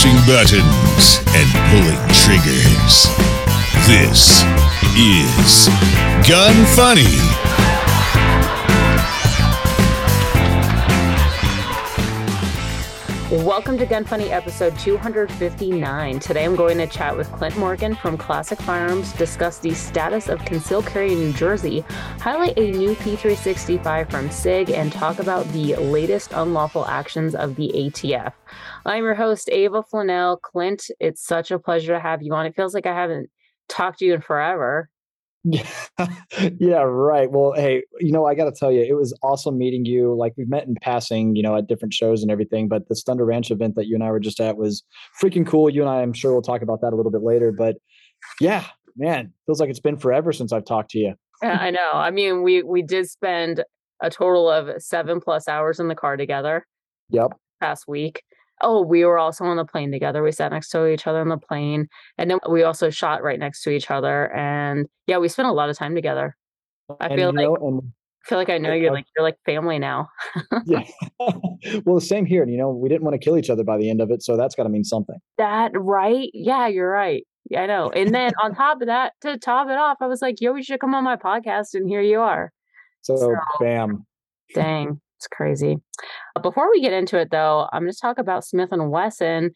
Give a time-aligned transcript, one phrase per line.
[0.00, 3.06] pushing buttons and pulling triggers.
[3.86, 4.42] This
[4.96, 5.68] is
[6.26, 7.29] Gun Funny.
[13.50, 16.20] Welcome to Gun Funny episode 259.
[16.20, 20.38] Today I'm going to chat with Clint Morgan from Classic Firearms, discuss the status of
[20.44, 21.80] concealed carry in New Jersey,
[22.20, 27.72] highlight a new P365 from SIG, and talk about the latest unlawful actions of the
[27.74, 28.32] ATF.
[28.86, 30.40] I'm your host, Ava Flanell.
[30.40, 32.46] Clint, it's such a pleasure to have you on.
[32.46, 33.30] It feels like I haven't
[33.68, 34.88] talked to you in forever.
[35.44, 35.66] Yeah,
[36.58, 37.30] yeah, right.
[37.30, 40.14] Well, hey, you know, I got to tell you, it was awesome meeting you.
[40.14, 42.68] Like we've met in passing, you know, at different shows and everything.
[42.68, 44.82] But the Thunder Ranch event that you and I were just at was
[45.22, 45.70] freaking cool.
[45.70, 47.52] You and I, I'm sure we'll talk about that a little bit later.
[47.52, 47.76] But
[48.40, 51.14] yeah, man, feels like it's been forever since I've talked to you.
[51.42, 51.90] Yeah, I know.
[51.94, 53.64] I mean, we we did spend
[54.02, 56.66] a total of seven plus hours in the car together.
[57.10, 57.32] Yep.
[57.60, 58.22] Past week.
[58.62, 60.22] Oh, we were also on the plane together.
[60.22, 61.88] We sat next to each other on the plane.
[62.18, 64.32] And then we also shot right next to each other.
[64.34, 66.36] And yeah, we spent a lot of time together.
[67.00, 67.82] I And, feel like know, and
[68.24, 70.08] I feel like I know you're like you're like family now.
[70.66, 70.82] yeah.
[71.84, 72.42] well, the same here.
[72.42, 74.22] And, you know, we didn't want to kill each other by the end of it.
[74.22, 75.16] So that's got to mean something.
[75.38, 76.28] That right?
[76.34, 77.24] Yeah, you're right.
[77.48, 77.90] Yeah, I know.
[77.94, 80.62] And then on top of that, to top it off, I was like, yo, you
[80.62, 81.68] should come on my podcast.
[81.74, 82.52] And here you are.
[83.02, 84.04] So, So- bam.
[84.54, 85.76] Dang, it's crazy.
[86.42, 89.50] Before we get into it though, I'm going to talk about Smith and Wesson.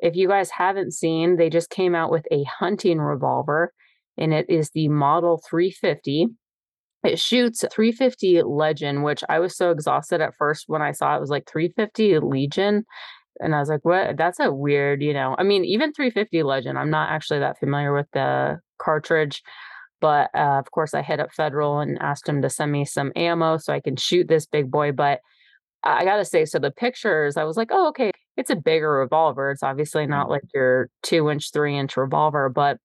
[0.00, 3.72] If you guys haven't seen, they just came out with a hunting revolver
[4.18, 6.26] and it is the Model 350.
[7.04, 11.18] It shoots 350 Legend, which I was so exhausted at first when I saw it,
[11.18, 12.84] it was like 350 Legion.
[13.40, 14.16] And I was like, what?
[14.16, 15.36] That's a weird, you know.
[15.38, 19.42] I mean, even 350 Legend, I'm not actually that familiar with the cartridge.
[20.00, 23.12] But uh, of course, I hit up Federal and asked them to send me some
[23.16, 24.92] ammo so I can shoot this big boy.
[24.92, 25.20] But
[25.84, 28.90] I I gotta say, so the pictures, I was like, oh, okay, it's a bigger
[28.90, 29.50] revolver.
[29.50, 32.78] It's obviously not like your two inch, three inch revolver, but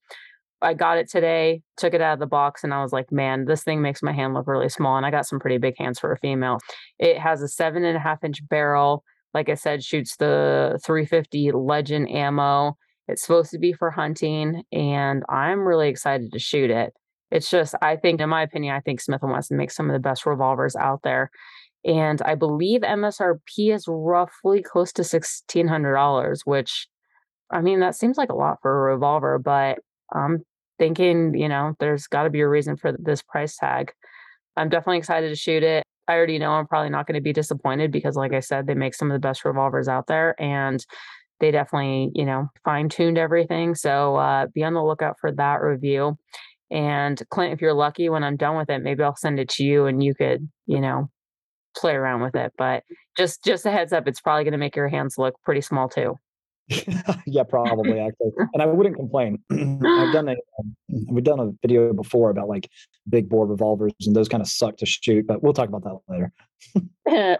[0.64, 3.46] I got it today, took it out of the box, and I was like, man,
[3.46, 4.98] this thing makes my hand look really small.
[4.98, 6.60] And I got some pretty big hands for a female.
[7.00, 9.04] It has a seven and a half inch barrel.
[9.34, 12.78] Like I said, shoots the 350 Legend ammo.
[13.08, 16.94] It's supposed to be for hunting, and I'm really excited to shoot it.
[17.32, 19.94] It's just, I think, in my opinion, I think Smith and Wesson makes some of
[19.94, 21.32] the best revolvers out there.
[21.84, 26.88] And I believe MSRP is roughly close to sixteen hundred dollars, which
[27.52, 29.80] I mean that seems like a lot for a revolver, but
[30.14, 30.44] I'm
[30.80, 33.92] thinking, you know, there's got to be a reason for this price tag.
[34.56, 35.84] I'm definitely excited to shoot it.
[36.08, 38.74] I already know I'm probably not going to be disappointed because, like I said, they
[38.74, 40.86] make some of the best revolvers out there, and
[41.40, 43.76] they definitely, you know, fine tuned everything.
[43.76, 46.18] So uh, be on the lookout for that review.
[46.70, 49.64] And Clint, if you're lucky, when I'm done with it, maybe I'll send it to
[49.64, 51.10] you, and you could, you know,
[51.76, 52.52] play around with it.
[52.58, 52.84] But
[53.18, 55.88] just just a heads up, it's probably going to make your hands look pretty small
[55.88, 56.20] too.
[57.26, 58.32] yeah, probably actually.
[58.54, 59.40] And I wouldn't complain.
[59.52, 60.76] I've done a um,
[61.10, 62.70] we've done a video before about like
[63.10, 65.98] big bore revolvers and those kind of suck to shoot, but we'll talk about that
[66.08, 66.32] later.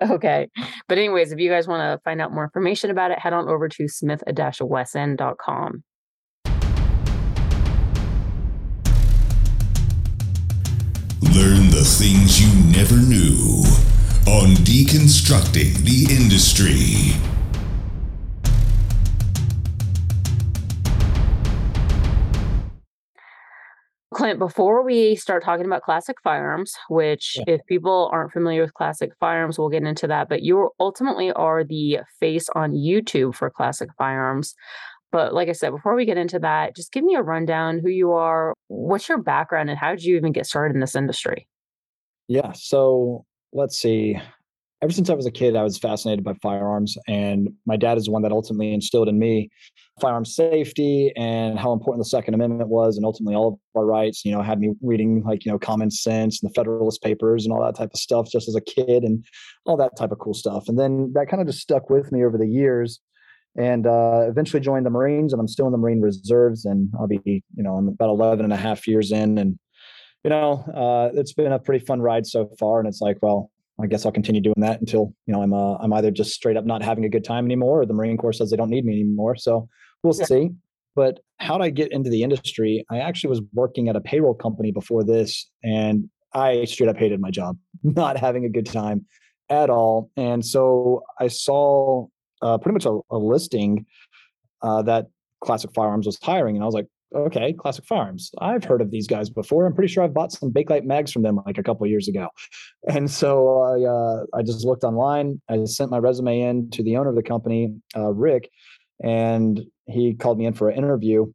[0.14, 0.50] okay.
[0.88, 3.48] But anyways, if you guys want to find out more information about it, head on
[3.48, 5.84] over to smith-wesson.com.
[11.22, 13.64] Learn the things you never knew
[14.28, 17.20] on Deconstructing the Industry.
[24.14, 27.56] Clint, before we start talking about classic firearms, which Yeah.
[27.56, 30.30] if people aren't familiar with classic firearms, we'll get into that.
[30.30, 34.56] But you ultimately are the face on YouTube for classic firearms.
[35.12, 37.90] But like I said, before we get into that, just give me a rundown who
[37.90, 41.48] you are, what's your background, and how did you even get started in this industry?
[42.28, 42.52] Yeah.
[42.54, 44.20] So let's see.
[44.84, 48.04] Ever since I was a kid, I was fascinated by firearms, and my dad is
[48.04, 49.50] the one that ultimately instilled in me
[50.02, 54.26] firearm safety and how important the Second Amendment was, and ultimately all of our rights.
[54.26, 57.54] You know, had me reading like you know Common Sense and the Federalist Papers and
[57.54, 59.24] all that type of stuff just as a kid, and
[59.66, 60.66] all that type of cool stuff.
[60.68, 63.00] And then that kind of just stuck with me over the years,
[63.58, 67.08] and uh, eventually joined the Marines, and I'm still in the Marine Reserves, and I'll
[67.08, 69.58] be you know I'm about 11 and a half years in, and
[70.26, 72.80] you know, uh, it's been a pretty fun ride so far.
[72.80, 75.76] And it's like, well, I guess I'll continue doing that until you know I'm uh,
[75.78, 78.34] I'm either just straight up not having a good time anymore, or the Marine Corps
[78.34, 79.36] says they don't need me anymore.
[79.36, 79.68] So
[80.04, 80.26] we'll Yeah.
[80.26, 80.50] see.
[80.96, 82.86] But how did I get into the industry?
[82.92, 87.20] I actually was working at a payroll company before this, and I straight up hated
[87.20, 89.06] my job, not having a good time
[89.50, 90.12] at all.
[90.18, 92.08] And so I saw
[92.44, 93.86] uh, pretty much a, a listing
[94.62, 95.08] uh, that
[95.44, 98.32] Classic Firearms was hiring, and I was like, okay, Classic Firearms.
[98.40, 99.66] I've heard of these guys before.
[99.66, 102.30] I'm pretty sure I've bought some Bakelite mags from them like a couple years ago.
[102.88, 105.42] And so I, uh, I just looked online.
[105.50, 108.50] I sent my resume in to the owner of the company, uh, Rick,
[109.04, 111.32] and he called me in for an interview.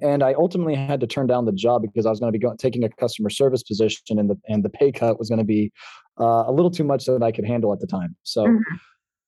[0.00, 2.42] And I ultimately had to turn down the job because I was going to be
[2.42, 5.44] going, taking a customer service position, and the and the pay cut was going to
[5.44, 5.70] be
[6.18, 8.16] uh, a little too much that I could handle at the time.
[8.22, 8.46] So.
[8.46, 8.76] Mm-hmm.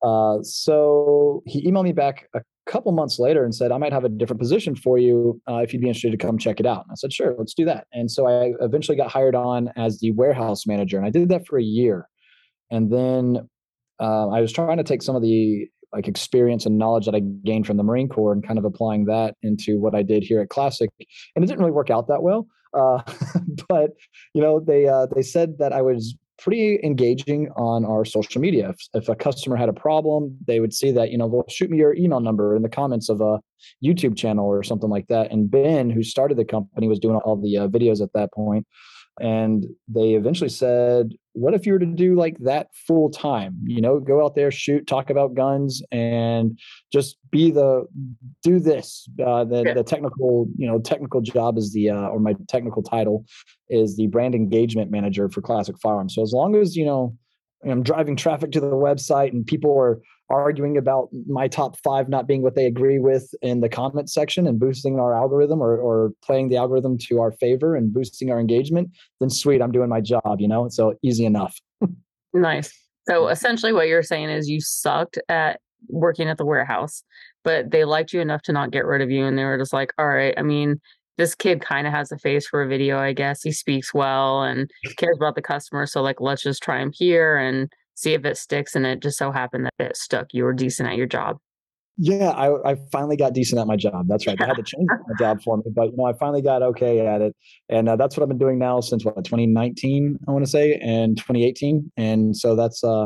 [0.03, 4.05] Uh, so he emailed me back a couple months later and said, I might have
[4.05, 6.85] a different position for you uh, if you'd be interested to come check it out.
[6.85, 7.87] And I said, sure, let's do that.
[7.93, 11.47] And so I eventually got hired on as the warehouse manager, and I did that
[11.47, 12.09] for a year.
[12.71, 13.49] And then
[14.01, 17.21] uh, I was trying to take some of the like experience and knowledge that I
[17.21, 20.41] gained from the Marine Corps and kind of applying that into what I did here
[20.41, 20.91] at Classic,
[21.37, 22.49] and it didn't really work out that well.
[22.73, 23.01] Uh,
[23.69, 23.91] but
[24.35, 28.71] you know, they uh, they said that I was pretty engaging on our social media.
[28.71, 31.71] If, if, a customer had a problem, they would see that, you know, well, shoot
[31.71, 33.41] me your email number in the comments of a
[33.85, 35.31] YouTube channel or something like that.
[35.31, 38.45] And Ben, who started the company, was doing all the uh, videos at that point.
[38.45, 38.67] point
[39.21, 43.81] and they eventually said what if you were to do like that full time you
[43.81, 46.59] know go out there shoot talk about guns and
[46.93, 47.85] just be the
[48.43, 49.75] do this uh, the, yeah.
[49.75, 53.25] the technical you know technical job is the uh, or my technical title
[53.69, 57.17] is the brand engagement manager for classic firearms so as long as you know
[57.69, 62.27] i'm driving traffic to the website and people are arguing about my top five not
[62.27, 66.13] being what they agree with in the comment section and boosting our algorithm or, or
[66.25, 68.91] playing the algorithm to our favor and boosting our engagement,
[69.21, 70.69] then sweet, I'm doing my job, you know?
[70.69, 71.59] So easy enough.
[72.33, 72.73] nice.
[73.07, 77.05] So essentially what you're saying is you sucked at working at the warehouse,
[77.43, 79.27] but they liked you enough to not get rid of you.
[79.27, 80.81] And they were just like, all right, I mean,
[81.19, 83.43] this kid kind of has a face for a video, I guess.
[83.43, 85.87] He speaks well and cares about the customer.
[85.87, 88.75] So like let's just try him here and see if it sticks.
[88.75, 90.29] And it just so happened that it stuck.
[90.33, 91.39] You were decent at your job.
[91.97, 94.07] Yeah, I, I finally got decent at my job.
[94.09, 94.37] That's right.
[94.37, 97.07] They had to change my job for me, but you know, I finally got okay
[97.07, 97.37] at it,
[97.69, 100.75] and uh, that's what I've been doing now since what 2019, I want to say,
[100.83, 103.05] and 2018, and so that's uh,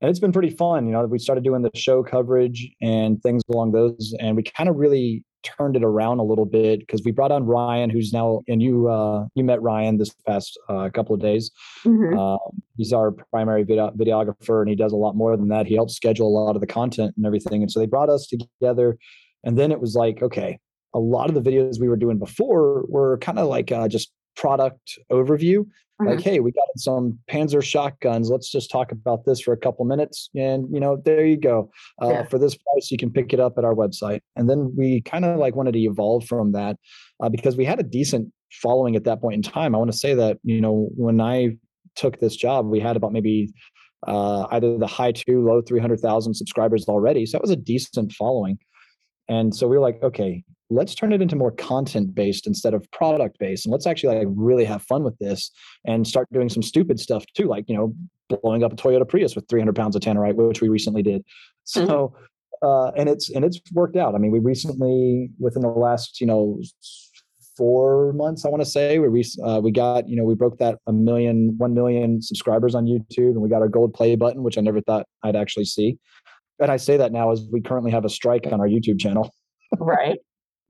[0.00, 0.86] and it's been pretty fun.
[0.86, 4.70] You know, we started doing the show coverage and things along those, and we kind
[4.70, 8.40] of really turned it around a little bit because we brought on Ryan, who's now
[8.48, 11.50] and you uh, you met Ryan this past uh, couple of days.
[11.84, 12.18] Mm-hmm.
[12.18, 12.38] Uh,
[12.76, 15.66] he's our primary video- videographer, and he does a lot more than that.
[15.66, 17.62] He helps schedule a lot of the content and everything.
[17.62, 18.98] And so they brought us together,
[19.44, 20.58] and then it was like, okay,
[20.94, 24.12] a lot of the videos we were doing before were kind of like uh, just
[24.36, 26.06] product overview mm-hmm.
[26.06, 29.84] like hey we got some panzer shotguns let's just talk about this for a couple
[29.84, 31.70] minutes and you know there you go
[32.02, 32.24] uh, yeah.
[32.24, 35.24] for this price you can pick it up at our website and then we kind
[35.24, 36.76] of like wanted to evolve from that
[37.22, 39.96] uh, because we had a decent following at that point in time i want to
[39.96, 41.48] say that you know when i
[41.96, 43.52] took this job we had about maybe
[44.06, 48.58] uh, either the high two low 300000 subscribers already so that was a decent following
[49.28, 50.44] and so we were like okay
[50.74, 53.64] let's turn it into more content based instead of product based.
[53.64, 55.50] And let's actually like really have fun with this
[55.84, 57.94] and start doing some stupid stuff too like you know
[58.28, 61.24] blowing up a toyota prius with 300 pounds of tannerite which we recently did.
[61.64, 62.66] So mm-hmm.
[62.66, 64.14] uh, and it's and it's worked out.
[64.14, 66.60] I mean we recently within the last you know
[67.56, 70.76] four months i want to say we uh, we got you know we broke that
[70.88, 74.58] a million one million subscribers on youtube and we got our gold play button which
[74.58, 75.96] i never thought i'd actually see.
[76.58, 79.32] And i say that now as we currently have a strike on our youtube channel.
[79.78, 80.18] Right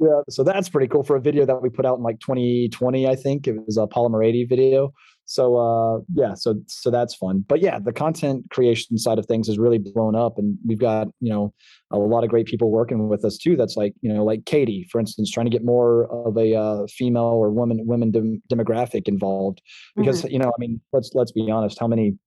[0.01, 3.09] yeah, so that's pretty cool for a video that we put out in like 2020,
[3.09, 4.93] I think it was a Polymer 80 video.
[5.27, 7.45] So uh, yeah, so so that's fun.
[7.49, 11.09] But yeah, the content creation side of things has really blown up, and we've got
[11.21, 11.55] you know
[11.91, 13.57] a lot of great people working with us too.
[13.57, 16.87] That's like you know like Katie, for instance, trying to get more of a uh,
[16.89, 19.63] female or woman women dem- demographic involved
[19.97, 20.33] because mm-hmm.
[20.33, 22.19] you know I mean let's let's be honest, how many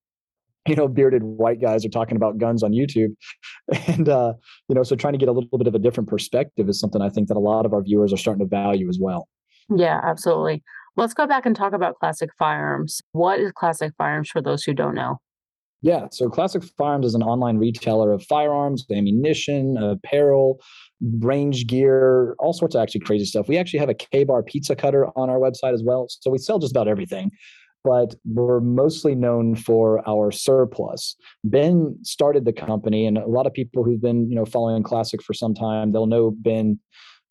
[0.68, 3.16] you know bearded white guys are talking about guns on youtube.
[3.88, 4.34] And uh
[4.70, 7.02] you know so trying to get a little bit of a different perspective is something
[7.02, 9.28] i think that a lot of our viewers are starting to value as well.
[9.76, 10.64] Yeah absolutely.
[10.96, 13.02] Let's go back and talk about classic firearms.
[13.12, 15.18] What is classic firearms for those who don't know?
[15.82, 20.60] Yeah so classic firearms is an online retailer of firearms ammunition apparel
[21.20, 23.48] range gear all sorts of actually crazy stuff.
[23.48, 26.08] We actually have a k-bar pizza cutter on our website as well.
[26.10, 27.32] So we sell just about everything
[27.84, 31.16] but we're mostly known for our surplus.
[31.44, 35.22] Ben started the company, and a lot of people who've been, you know, following Classic
[35.24, 36.80] for some time, they'll know Ben.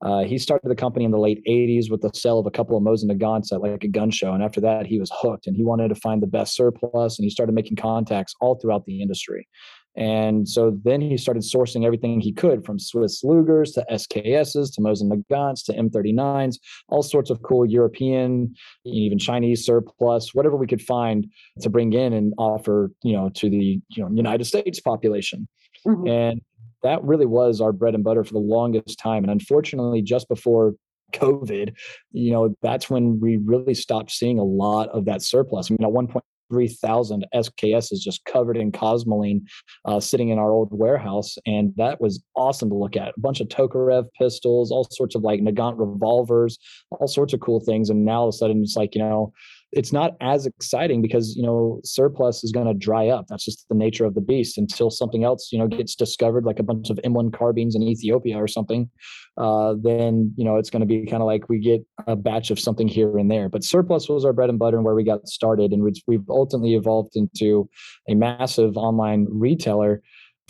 [0.04, 2.76] Uh, he started the company in the late 80s with the sale of a couple
[2.76, 4.34] of Mosin Nagants at like a gun show.
[4.34, 7.24] And after that, he was hooked and he wanted to find the best surplus and
[7.24, 9.48] he started making contacts all throughout the industry.
[9.96, 14.80] And so then he started sourcing everything he could from Swiss Lugers to SKSs to
[14.80, 20.82] Mosin Nagants to M39s, all sorts of cool European, even Chinese surplus, whatever we could
[20.82, 21.26] find
[21.60, 25.48] to bring in and offer, you know, to the you know United States population.
[25.86, 26.06] Mm-hmm.
[26.06, 26.40] And
[26.82, 29.24] that really was our bread and butter for the longest time.
[29.24, 30.74] And unfortunately, just before
[31.12, 31.74] COVID,
[32.12, 35.70] you know, that's when we really stopped seeing a lot of that surplus.
[35.70, 39.42] I mean, at one point, 3,000 SKS is just covered in Cosmoline
[39.84, 41.36] uh, sitting in our old warehouse.
[41.46, 43.08] And that was awesome to look at.
[43.16, 46.58] A bunch of Tokarev pistols, all sorts of like Nagant revolvers,
[46.90, 47.90] all sorts of cool things.
[47.90, 49.32] And now all of a sudden it's like, you know,
[49.76, 53.26] it's not as exciting because you know surplus is going to dry up.
[53.28, 56.58] That's just the nature of the beast until something else you know gets discovered like
[56.58, 58.90] a bunch of m1 carbines in ethiopia or something
[59.36, 62.50] uh, then you know it's going to be kind of like we get a batch
[62.50, 63.48] of something here and there.
[63.48, 66.74] But surplus was our bread and butter and where we got started and we've ultimately
[66.74, 67.68] evolved into
[68.08, 70.02] a massive online retailer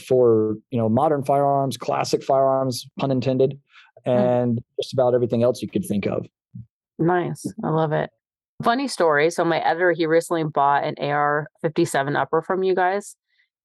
[0.06, 3.58] for you know modern firearms classic firearms pun intended
[4.04, 4.10] hmm.
[4.10, 6.26] and just about everything else you could think of.
[6.98, 7.44] Nice.
[7.64, 8.10] I love it
[8.62, 9.30] Funny story.
[9.30, 13.16] So my editor, he recently bought an AR 57 upper from you guys.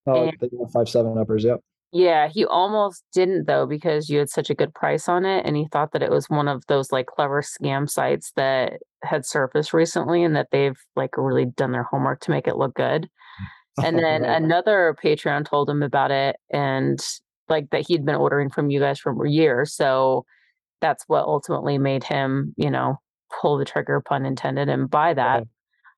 [0.08, 1.62] Oh, and, the five seven uppers, yep.
[1.94, 5.58] Yeah, he almost didn't though because you had such a good price on it, and
[5.58, 9.74] he thought that it was one of those like clever scam sites that had surfaced
[9.74, 13.10] recently, and that they've like really done their homework to make it look good.
[13.82, 17.00] And then another Patreon told him about it, and
[17.48, 19.74] like that he'd been ordering from you guys for years.
[19.74, 20.26] So
[20.82, 22.98] that's what ultimately made him, you know,
[23.42, 25.44] pull the trigger, pun intended, and buy that.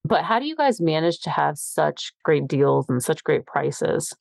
[0.06, 4.14] But how do you guys manage to have such great deals and such great prices?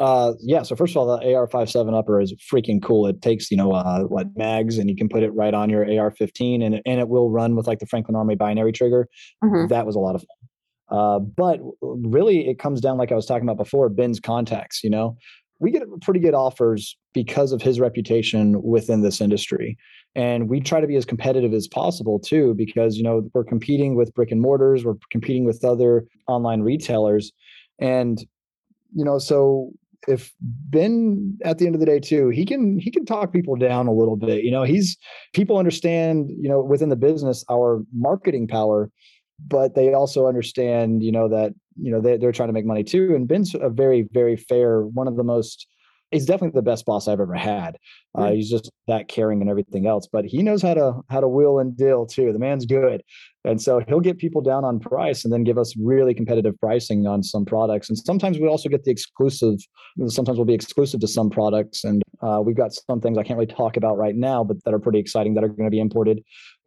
[0.00, 0.62] Uh, yeah.
[0.62, 3.06] So first of all, the AR-57 upper is freaking cool.
[3.06, 5.82] It takes you know uh, what mags, and you can put it right on your
[5.82, 9.06] AR-15, and it, and it will run with like the Franklin Armory binary trigger.
[9.44, 9.68] Mm-hmm.
[9.68, 10.98] That was a lot of fun.
[10.98, 13.88] Uh, but really, it comes down like I was talking about before.
[13.88, 14.82] Ben's contacts.
[14.82, 15.16] You know,
[15.62, 19.78] we get pretty good offers because of his reputation within this industry.
[20.16, 23.94] And we try to be as competitive as possible too because you know we're competing
[23.94, 27.32] with brick and mortars we're competing with other online retailers.
[27.78, 28.18] And
[28.92, 29.70] you know so
[30.08, 33.54] if ben at the end of the day too he can he can talk people
[33.54, 34.42] down a little bit.
[34.42, 34.96] You know he's
[35.32, 38.90] people understand you know within the business our marketing power
[39.38, 42.84] but they also understand you know that you know they, they're trying to make money
[42.84, 45.66] too and ben's a very very fair one of the most
[46.12, 47.78] he's definitely the best boss I've ever had.
[48.14, 51.28] Uh, he's just that caring and everything else, but he knows how to how to
[51.28, 52.32] wheel and deal too.
[52.32, 53.02] The man's good,
[53.44, 57.06] and so he'll get people down on price and then give us really competitive pricing
[57.06, 57.88] on some products.
[57.88, 59.56] And sometimes we also get the exclusive.
[60.06, 63.38] Sometimes we'll be exclusive to some products, and uh, we've got some things I can't
[63.38, 65.80] really talk about right now, but that are pretty exciting that are going to be
[65.80, 66.22] imported.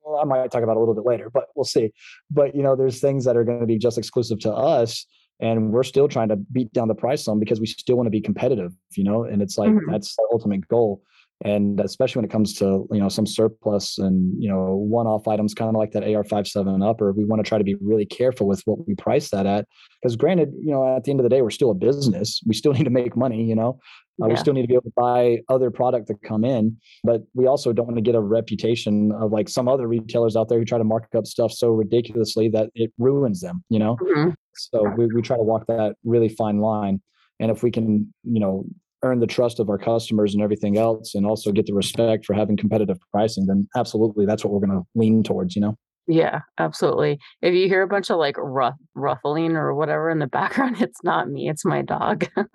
[0.05, 1.91] Well, I might talk about a little bit later, but we'll see.
[2.29, 5.05] But you know, there's things that are going to be just exclusive to us
[5.39, 8.11] and we're still trying to beat down the price some because we still want to
[8.11, 9.91] be competitive you know and it's like mm-hmm.
[9.91, 11.01] that's the ultimate goal
[11.43, 15.53] and especially when it comes to you know some surplus and you know one-off items
[15.53, 18.61] kind of like that ar57 upper we want to try to be really careful with
[18.65, 19.67] what we price that at.
[20.01, 22.41] Because granted you know at the end of the day we're still a business.
[22.45, 23.79] We still need to make money you know?
[24.21, 24.33] Uh, yeah.
[24.33, 27.47] we still need to be able to buy other product that come in but we
[27.47, 30.63] also don't want to get a reputation of like some other retailers out there who
[30.63, 33.97] try to mark up stuff so ridiculously that it ruins them you know?
[33.97, 34.29] Mm-hmm.
[34.55, 37.01] so we, we try to walk that really fine line.
[37.41, 38.65] And if we can you know
[39.03, 42.33] earn the trust of our customers and everything else and also get the respect for
[42.33, 45.77] having competitive pricing then absolutely that's what we're going to lean towards you know?
[46.07, 47.17] Yeah absolutely.
[47.41, 51.03] If you hear a bunch of like ruff, ruffling or whatever in the background it's
[51.03, 52.27] not me it's my dog.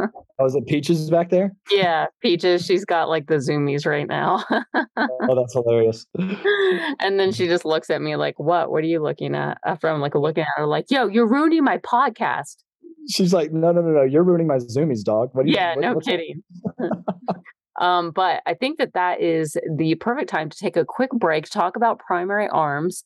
[0.42, 1.52] Oh is it peaches back there?
[1.70, 4.42] Yeah peaches she's got like the zoomies right now.
[4.96, 6.06] Oh that's hilarious.
[7.00, 8.70] And then she just looks at me like what?
[8.70, 9.58] What are you looking at?
[9.66, 12.56] After i'm like looking at her like yo you're ruining my podcast
[13.08, 15.30] she's like, no, no, no, no, you're ruining my zoomies, dog.
[15.32, 16.42] What yeah, you, what, no kidding.
[17.80, 21.48] um, but I think that that is the perfect time to take a quick break,
[21.48, 23.02] talk about primary arms.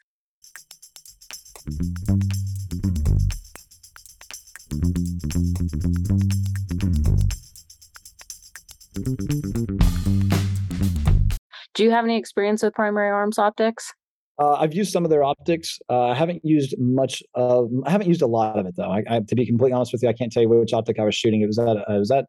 [11.74, 13.92] Do you have any experience with primary arms optics?
[14.38, 15.78] Uh, I've used some of their optics.
[15.88, 17.22] Uh, I haven't used much.
[17.34, 18.90] Of, I haven't used a lot of it though.
[18.90, 21.04] I, I, to be completely honest with you, I can't tell you which optic I
[21.04, 21.40] was shooting.
[21.40, 22.26] It was at uh, it was at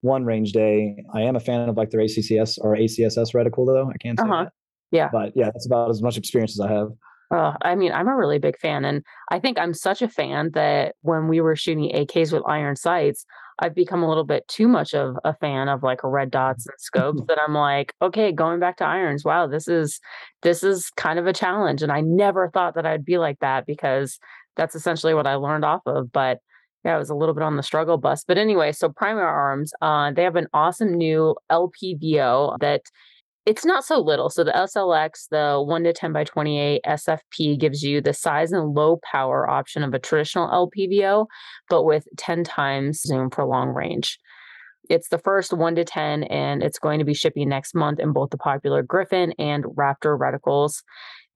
[0.00, 1.04] one range day.
[1.14, 3.88] I am a fan of like their ACCS or ACSS reticle though.
[3.88, 4.44] I can't say uh-huh.
[4.44, 4.52] that.
[4.90, 6.88] Yeah, but yeah, that's about as much experience as I have.
[7.30, 10.50] Uh, I mean, I'm a really big fan, and I think I'm such a fan
[10.54, 13.24] that when we were shooting AKs with iron sights,
[13.60, 16.74] I've become a little bit too much of a fan of like red dots and
[16.78, 20.00] scopes that I'm like, okay, going back to irons, wow, this is
[20.42, 21.82] this is kind of a challenge.
[21.82, 24.18] And I never thought that I'd be like that because
[24.56, 26.12] that's essentially what I learned off of.
[26.12, 26.38] But
[26.84, 28.24] yeah, I was a little bit on the struggle bus.
[28.26, 32.82] But anyway, so Primary Arms, uh, they have an awesome new LPVO that
[33.46, 34.30] it's not so little.
[34.30, 38.74] So the SLX, the 1 to 10 by 28 SFP gives you the size and
[38.74, 41.26] low power option of a traditional LPVO,
[41.68, 44.18] but with 10 times zoom for long range.
[44.90, 48.12] It's the first one to 10, and it's going to be shipping next month in
[48.12, 50.82] both the popular Griffin and Raptor reticles.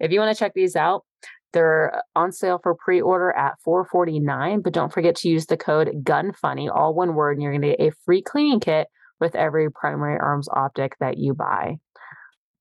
[0.01, 1.05] If you want to check these out,
[1.53, 6.69] they're on sale for pre-order at 449 but don't forget to use the code GUNFUNNY,
[6.69, 8.89] all one word, and you're going to get a free cleaning kit
[9.19, 11.79] with every primary arms optic that you buy.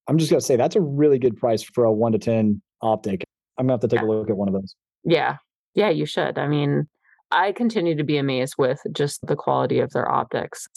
[0.07, 2.61] I'm just going to say that's a really good price for a 1 to 10
[2.81, 3.23] optic.
[3.57, 4.07] I'm going to have to take yeah.
[4.07, 4.75] a look at one of those.
[5.03, 5.37] Yeah.
[5.75, 6.37] Yeah, you should.
[6.37, 6.87] I mean,
[7.31, 10.67] I continue to be amazed with just the quality of their optics.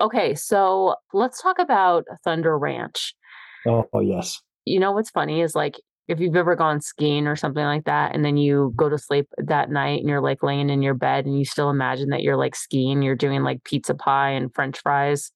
[0.00, 3.14] Okay, so let's talk about Thunder Ranch.
[3.66, 4.40] Oh, oh, yes.
[4.64, 8.14] You know what's funny is like if you've ever gone skiing or something like that,
[8.14, 11.26] and then you go to sleep that night and you're like laying in your bed
[11.26, 14.80] and you still imagine that you're like skiing, you're doing like pizza pie and french
[14.80, 15.30] fries.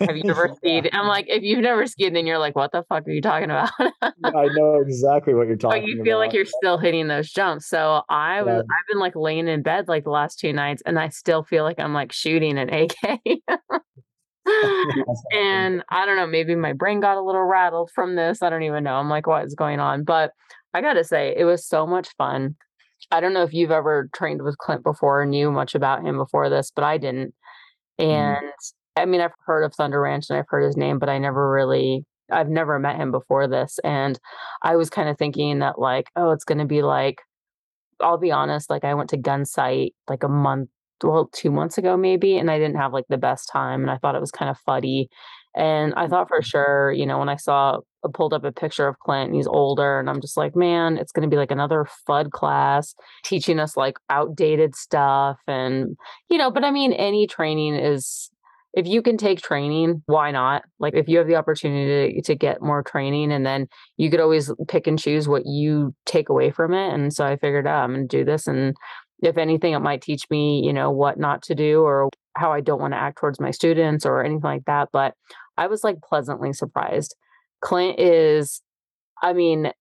[0.00, 0.90] Have you ever skied?
[0.92, 3.50] I'm like, if you've never skied, then you're like, what the fuck are you talking
[3.50, 3.70] about?
[4.02, 5.86] I know exactly what you're talking about.
[5.86, 6.26] But you feel about.
[6.26, 7.66] like you're still hitting those jumps.
[7.68, 8.60] So I was, yeah.
[8.60, 11.64] I've been like laying in bed like the last two nights, and I still feel
[11.64, 13.20] like I'm like shooting an AK.
[15.32, 18.42] and I don't know, maybe my brain got a little rattled from this.
[18.42, 18.94] I don't even know.
[18.94, 20.04] I'm like, what is going on?
[20.04, 20.32] But
[20.74, 22.56] I gotta say, it was so much fun.
[23.10, 26.18] I don't know if you've ever trained with Clint before or knew much about him
[26.18, 27.34] before this, but I didn't.
[27.98, 28.10] Mm-hmm.
[28.10, 28.50] And mm
[28.98, 31.50] I mean, I've heard of Thunder Ranch and I've heard his name, but I never
[31.50, 33.78] really, I've never met him before this.
[33.84, 34.18] And
[34.62, 37.20] I was kind of thinking that, like, oh, it's going to be like,
[38.00, 40.68] I'll be honest, like, I went to Gunsight like a month,
[41.02, 43.82] well, two months ago, maybe, and I didn't have like the best time.
[43.82, 45.08] And I thought it was kind of fuddy.
[45.56, 46.48] And I thought for mm-hmm.
[46.48, 49.34] sure, you know, when I saw, I uh, pulled up a picture of Clint and
[49.34, 52.94] he's older, and I'm just like, man, it's going to be like another FUD class
[53.24, 55.38] teaching us like outdated stuff.
[55.48, 55.96] And,
[56.28, 58.30] you know, but I mean, any training is
[58.74, 60.62] if you can take training, why not?
[60.78, 64.20] Like if you have the opportunity to, to get more training and then you could
[64.20, 66.92] always pick and choose what you take away from it.
[66.92, 68.46] And so I figured oh, I'm going to do this.
[68.46, 68.76] And
[69.20, 72.60] if anything, it might teach me, you know, what not to do or how I
[72.60, 74.90] don't want to act towards my students or anything like that.
[74.92, 75.14] But
[75.56, 77.16] I was like pleasantly surprised.
[77.60, 78.62] Clint is,
[79.22, 79.72] I mean,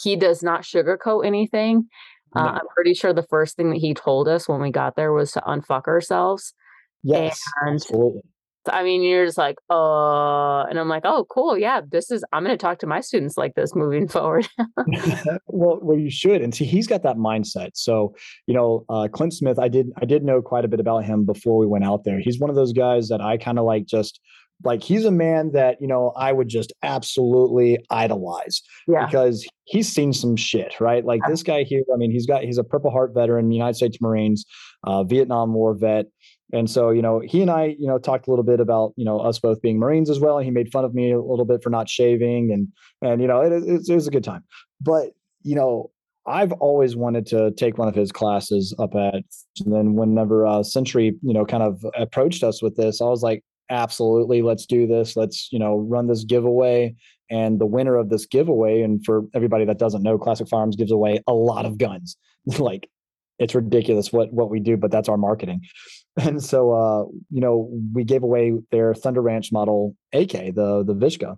[0.00, 1.88] he does not sugarcoat anything.
[2.34, 2.48] Uh, no.
[2.48, 5.12] Uh, I'm pretty sure the first thing that he told us when we got there
[5.12, 6.54] was to unfuck ourselves.
[7.02, 8.22] Yes, and, absolutely.
[8.70, 11.56] I mean, you're just like, uh, and I'm like, oh, cool.
[11.56, 14.48] Yeah, this is, I'm going to talk to my students like this moving forward.
[15.46, 16.42] well, well, you should.
[16.42, 17.70] And see, he's got that mindset.
[17.74, 18.14] So,
[18.46, 21.24] you know, uh, Clint Smith, I did, I did know quite a bit about him
[21.24, 22.20] before we went out there.
[22.20, 24.20] He's one of those guys that I kind of like just,
[24.62, 29.06] like he's a man that you know I would just absolutely idolize yeah.
[29.06, 31.04] because he's seen some shit, right?
[31.04, 31.82] Like this guy here.
[31.92, 34.44] I mean, he's got he's a Purple Heart veteran, United States Marines,
[34.84, 36.06] uh, Vietnam War vet.
[36.52, 39.04] And so, you know, he and I, you know, talked a little bit about, you
[39.04, 40.38] know, us both being Marines as well.
[40.38, 42.68] And he made fun of me a little bit for not shaving and,
[43.02, 44.42] and, you know, it, it, it was a good time.
[44.80, 45.10] But,
[45.42, 45.90] you know,
[46.26, 49.14] I've always wanted to take one of his classes up at,
[49.64, 53.22] and then whenever uh, Century, you know, kind of approached us with this, I was
[53.22, 55.16] like, absolutely, let's do this.
[55.16, 56.94] Let's, you know, run this giveaway.
[57.30, 60.90] And the winner of this giveaway, and for everybody that doesn't know, Classic Firearms gives
[60.90, 62.16] away a lot of guns,
[62.58, 62.90] like
[63.38, 65.62] it's ridiculous what what we do, but that's our marketing.
[66.16, 70.94] And so, uh, you know, we gave away their Thunder Ranch model AK, the the
[70.94, 71.36] VSKA,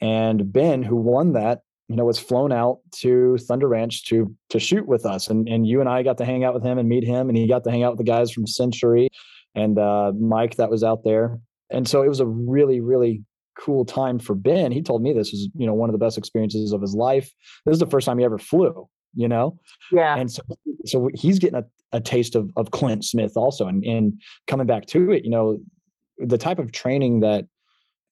[0.00, 4.60] and Ben, who won that, you know, was flown out to Thunder Ranch to to
[4.60, 6.88] shoot with us, and and you and I got to hang out with him and
[6.88, 9.08] meet him, and he got to hang out with the guys from Century
[9.54, 11.38] and uh, Mike that was out there,
[11.70, 13.22] and so it was a really really
[13.58, 14.72] cool time for Ben.
[14.72, 17.30] He told me this was, you know, one of the best experiences of his life.
[17.64, 19.58] This is the first time he ever flew you know?
[19.92, 20.16] Yeah.
[20.16, 20.42] And so,
[20.86, 23.66] so he's getting a, a taste of, of Clint Smith also.
[23.66, 25.58] And, and coming back to it, you know,
[26.18, 27.46] the type of training that,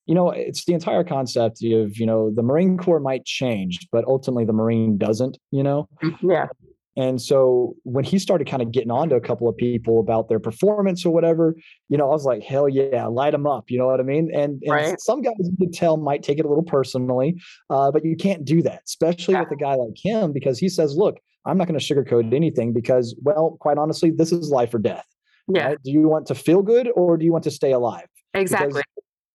[0.07, 4.05] you know, it's the entire concept of, you know, the Marine Corps might change, but
[4.07, 5.89] ultimately the Marine doesn't, you know?
[6.03, 6.31] Mm-hmm.
[6.31, 6.47] Yeah.
[6.97, 10.29] And so when he started kind of getting on to a couple of people about
[10.29, 11.55] their performance or whatever,
[11.89, 13.71] you know, I was like, hell yeah, light them up.
[13.71, 14.31] You know what I mean?
[14.35, 15.01] And, and right.
[15.01, 18.45] some guys you could tell might take it a little personally, uh, but you can't
[18.45, 19.41] do that, especially yeah.
[19.41, 22.73] with a guy like him, because he says, look, I'm not going to sugarcoat anything
[22.73, 25.07] because, well, quite honestly, this is life or death.
[25.49, 25.69] Yeah.
[25.69, 25.79] Right?
[25.83, 28.07] Do you want to feel good or do you want to stay alive?
[28.35, 28.69] Exactly.
[28.69, 28.85] Because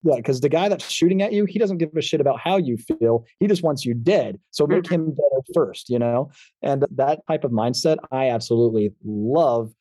[0.03, 2.57] yeah, because the guy that's shooting at you, he doesn't give a shit about how
[2.57, 3.25] you feel.
[3.39, 4.39] He just wants you dead.
[4.51, 4.93] So make mm-hmm.
[4.93, 6.31] him dead first, you know?
[6.61, 9.71] And that type of mindset, I absolutely love.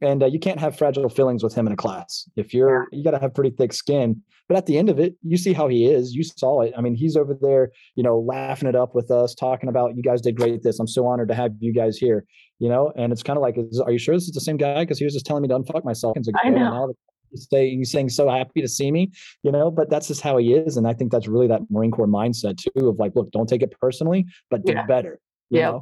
[0.00, 2.28] And uh, you can't have fragile feelings with him in a class.
[2.36, 4.22] If you're, you got to have pretty thick skin.
[4.48, 6.14] But at the end of it, you see how he is.
[6.14, 6.72] You saw it.
[6.76, 10.02] I mean, he's over there, you know, laughing it up with us, talking about, you
[10.02, 10.78] guys did great this.
[10.78, 12.24] I'm so honored to have you guys here,
[12.60, 12.92] you know?
[12.96, 14.84] And it's kind of like, is, are you sure this is the same guy?
[14.84, 16.16] Because he was just telling me to unfuck myself.
[16.42, 16.94] I know
[17.36, 19.10] say he's saying so happy to see me,
[19.42, 20.76] you know, but that's just how he is.
[20.76, 23.62] And I think that's really that Marine Corps mindset too of like, look, don't take
[23.62, 24.86] it personally, but do yeah.
[24.86, 25.20] better.
[25.50, 25.78] yeah.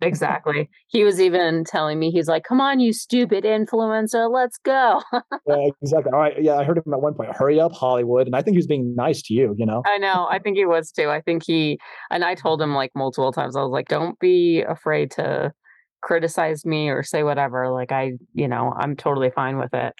[0.00, 0.68] Exactly.
[0.86, 5.02] He was even telling me, he's like, come on, you stupid influencer, let's go.
[5.12, 6.12] yeah, exactly.
[6.12, 6.40] All right.
[6.40, 8.26] Yeah, I heard him at one point, hurry up, Hollywood.
[8.26, 9.82] And I think he was being nice to you, you know?
[9.86, 10.28] I know.
[10.30, 11.10] I think he was too.
[11.10, 11.78] I think he,
[12.10, 15.52] and I told him like multiple times, I was like, don't be afraid to
[16.00, 17.70] criticize me or say whatever.
[17.70, 19.94] Like, I, you know, I'm totally fine with it.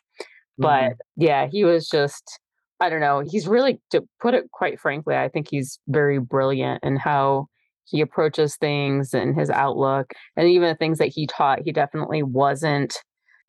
[0.58, 1.22] But mm-hmm.
[1.22, 2.40] yeah, he was just,
[2.80, 3.22] I don't know.
[3.26, 7.46] He's really, to put it quite frankly, I think he's very brilliant in how
[7.90, 12.22] he approaches things and his outlook and even the things that he taught he definitely
[12.22, 12.98] wasn't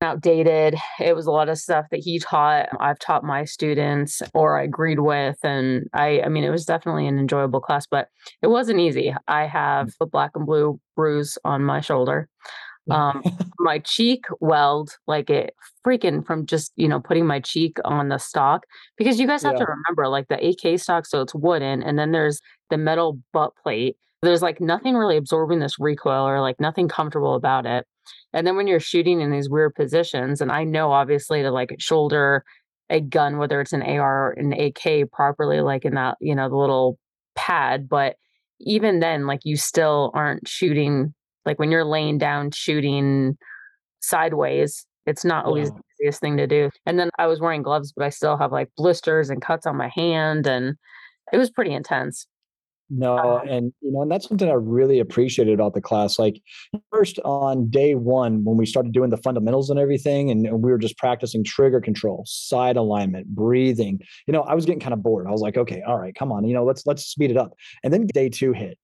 [0.01, 4.57] outdated it was a lot of stuff that he taught i've taught my students or
[4.57, 8.07] i agreed with and i i mean it was definitely an enjoyable class but
[8.41, 12.29] it wasn't easy i have a black and blue bruise on my shoulder
[12.91, 13.23] um
[13.59, 15.53] my cheek welled like it
[15.85, 18.65] freaking from just you know putting my cheek on the stock
[18.97, 19.59] because you guys have yeah.
[19.59, 23.51] to remember like the ak stock so it's wooden and then there's the metal butt
[23.61, 27.85] plate there's like nothing really absorbing this recoil or like nothing comfortable about it.
[28.33, 31.75] And then when you're shooting in these weird positions, and I know obviously to like
[31.79, 32.43] shoulder
[32.89, 36.49] a gun, whether it's an AR or an AK properly, like in that, you know,
[36.49, 36.97] the little
[37.35, 38.15] pad, but
[38.59, 41.13] even then, like you still aren't shooting
[41.49, 43.35] like when you're laying down shooting
[44.01, 45.77] sideways, it's not always yeah.
[45.77, 46.69] the easiest thing to do.
[46.85, 49.75] And then I was wearing gloves, but I still have like blisters and cuts on
[49.75, 50.75] my hand and
[51.33, 52.27] it was pretty intense.
[52.91, 53.45] No, uh-huh.
[53.49, 56.19] and you know, and that's something I really appreciated about the class.
[56.19, 56.39] Like
[56.91, 60.69] first on day one, when we started doing the fundamentals and everything, and, and we
[60.69, 63.99] were just practicing trigger control, side alignment, breathing.
[64.27, 65.25] You know, I was getting kind of bored.
[65.27, 67.53] I was like, okay, all right, come on, you know, let's let's speed it up.
[67.83, 68.77] And then day two hit,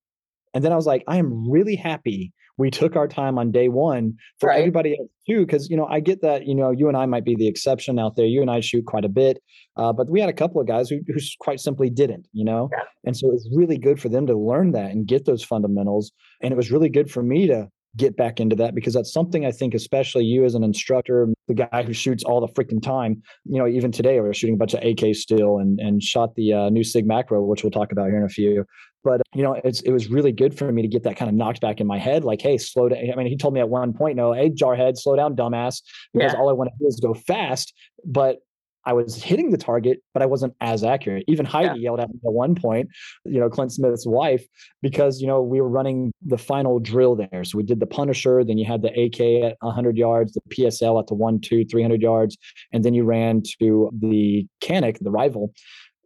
[0.56, 3.70] and then I was like, I am really happy we took our time on day
[3.70, 4.60] one for right.
[4.60, 5.46] everybody else too.
[5.46, 8.00] Cause, you know, I get that, you know, you and I might be the exception
[8.00, 8.26] out there.
[8.26, 9.42] You and I shoot quite a bit.
[9.78, 12.70] Uh, but we had a couple of guys who, who quite simply didn't, you know?
[12.72, 12.84] Yeah.
[13.06, 16.12] And so it was really good for them to learn that and get those fundamentals.
[16.42, 19.46] And it was really good for me to get back into that because that's something
[19.46, 23.22] I think, especially you as an instructor, the guy who shoots all the freaking time.
[23.46, 26.36] You know, even today we are shooting a bunch of AK still and and shot
[26.36, 28.66] the uh, new Sig Macro, which we'll talk about here in a few.
[29.06, 31.36] But you know, it's it was really good for me to get that kind of
[31.36, 32.26] knocked back in my head.
[32.26, 33.00] Like, hey, slow down.
[33.00, 35.82] I mean, he told me at one point, no, hey, jarhead, slow down, dumbass,
[36.14, 36.40] because yeah.
[36.40, 37.74] all I want to do is go fast.
[38.04, 38.40] But
[38.86, 41.24] I was hitting the target, but I wasn't as accurate.
[41.28, 41.86] Even Heidi yeah.
[41.86, 42.90] yelled at me at one point,
[43.26, 44.46] you know, Clint Smith's wife,
[44.82, 47.44] because, you know, we were running the final drill there.
[47.44, 51.00] So we did the Punisher, then you had the AK at 100 yards, the PSL
[51.00, 52.38] at the one, two, 300 yards,
[52.72, 55.52] and then you ran to the Canik, the rival.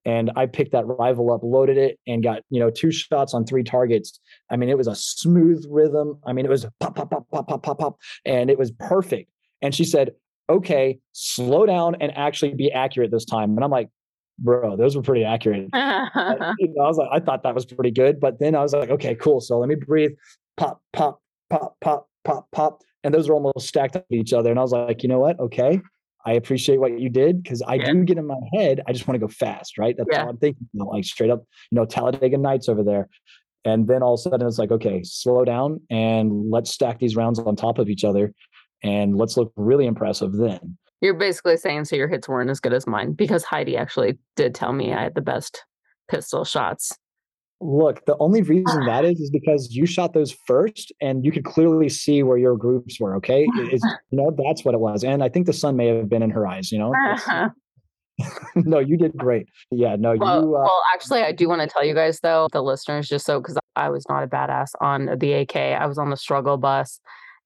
[0.06, 3.46] And I picked that rival up, loaded it, and got, you know, two shots on
[3.46, 4.20] three targets.
[4.50, 6.20] I mean, it was a smooth rhythm.
[6.26, 8.00] I mean, it was pop, pop, pop, pop, pop, pop, pop.
[8.26, 9.32] And it was perfect.
[9.62, 10.12] And she said,
[10.50, 13.52] okay, slow down and actually be accurate this time.
[13.52, 13.90] And I'm like,
[14.40, 15.70] bro, those were pretty accurate.
[15.74, 18.20] I, you know, I was like, I thought that was pretty good.
[18.20, 19.42] But then I was like, okay, cool.
[19.42, 20.12] So let me breathe.
[20.58, 22.82] Pop, pop, pop, pop, pop, pop.
[23.04, 24.50] And those are almost stacked up each other.
[24.50, 25.40] And I was like, you know what?
[25.40, 25.82] Okay.
[26.26, 27.92] I appreciate what you did because I yeah.
[27.92, 28.82] do get in my head.
[28.88, 29.96] I just want to go fast, right?
[29.98, 30.24] That's yeah.
[30.24, 30.68] all I'm thinking.
[30.74, 33.08] You know, like straight up, you know, Talladega Nights over there.
[33.66, 37.16] And then all of a sudden it's like, okay, slow down and let's stack these
[37.16, 38.34] rounds on top of each other
[38.84, 40.78] and let's look really impressive then.
[41.02, 44.56] You're basically saying so your hits weren't as good as mine because Heidi actually did
[44.56, 45.64] tell me I had the best
[46.10, 46.98] pistol shots.
[47.62, 51.44] Look, the only reason that is is because you shot those first and you could
[51.44, 53.46] clearly see where your groups were, okay?
[53.56, 55.04] It's, you know, that's what it was.
[55.04, 56.94] And I think the sun may have been in her eyes, you know?
[58.56, 59.48] no, you did great.
[59.72, 60.56] Yeah, no, well, you.
[60.56, 63.40] Uh, well, actually, I do want to tell you guys though, the listeners, just so
[63.40, 67.00] because I was not a badass on the AK, I was on the struggle bus,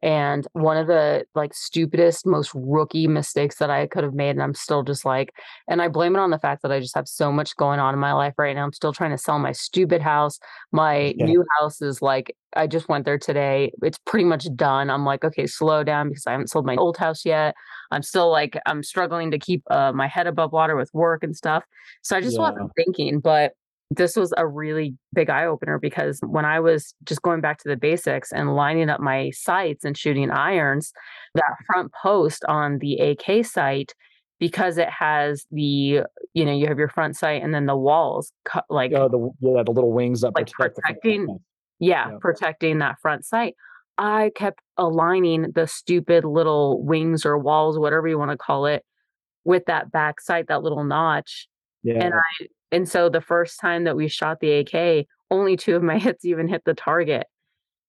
[0.04, 4.44] and one of the like stupidest, most rookie mistakes that I could have made, and
[4.44, 5.34] I'm still just like,
[5.70, 7.94] and I blame it on the fact that I just have so much going on
[7.94, 8.66] in my life right now.
[8.66, 10.40] I'm still trying to sell my stupid house.
[10.74, 11.26] My yeah.
[11.26, 13.72] new house is like, I just went there today.
[13.82, 14.90] It's pretty much done.
[14.90, 17.56] I'm like, okay, slow down because I haven't sold my old house yet.
[17.90, 21.34] I'm still like, I'm struggling to keep uh, my head above water with work and
[21.34, 21.64] stuff.
[22.02, 22.42] So I just yeah.
[22.42, 23.54] wasn't thinking, but
[23.92, 27.70] this was a really big eye opener because when I was just going back to
[27.70, 30.92] the basics and lining up my sights and shooting irons,
[31.36, 33.94] that front post on the AK sight,
[34.40, 36.02] because it has the,
[36.34, 39.48] you know, you have your front sight and then the walls cut like oh, the
[39.48, 41.40] yeah, the little wings that like protect protecting,
[41.80, 43.56] yeah, yeah, protecting that front sight.
[43.98, 48.84] I kept aligning the stupid little wings or walls, whatever you want to call it,
[49.46, 51.48] with that back sight, that little notch.
[51.84, 52.04] Yeah.
[52.04, 55.84] And I and so the first time that we shot the AK, only two of
[55.84, 57.28] my hits even hit the target.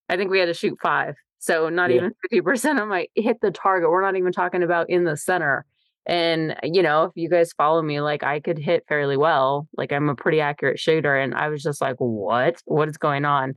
[0.07, 1.15] I think we had to shoot five.
[1.39, 1.97] So not yeah.
[1.97, 3.89] even 50% of my hit the target.
[3.89, 5.65] We're not even talking about in the center.
[6.07, 9.67] And, you know, if you guys follow me, like I could hit fairly well.
[9.75, 11.17] Like I'm a pretty accurate shooter.
[11.17, 12.61] And I was just like, what?
[12.65, 13.55] What is going on?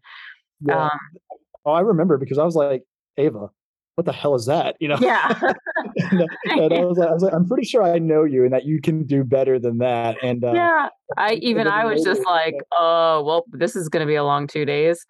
[0.66, 0.84] Yeah.
[0.84, 0.98] Um,
[1.68, 2.82] Oh, I remember because I was like,
[3.18, 3.50] Ava,
[3.98, 4.76] what the hell is that?
[4.78, 4.96] You know?
[5.00, 5.36] Yeah.
[5.96, 8.52] and, and I, was like, I was like, I'm pretty sure I know you and
[8.52, 10.16] that you can do better than that.
[10.22, 14.06] And uh, yeah, I even I was just like, oh, well, this is going to
[14.06, 15.04] be a long two days.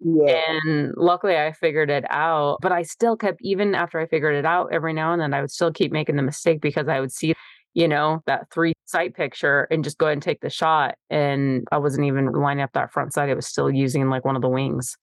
[0.00, 0.42] Yeah.
[0.58, 4.44] And luckily I figured it out, but I still kept, even after I figured it
[4.44, 7.12] out, every now and then I would still keep making the mistake because I would
[7.12, 7.32] see,
[7.72, 10.96] you know, that three sight picture and just go ahead and take the shot.
[11.08, 13.30] And I wasn't even lining up that front sight.
[13.30, 14.98] It was still using like one of the wings.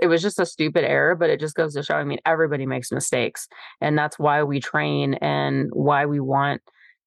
[0.00, 1.94] It was just a stupid error, but it just goes to show.
[1.94, 3.48] I mean, everybody makes mistakes.
[3.80, 6.62] And that's why we train and why we want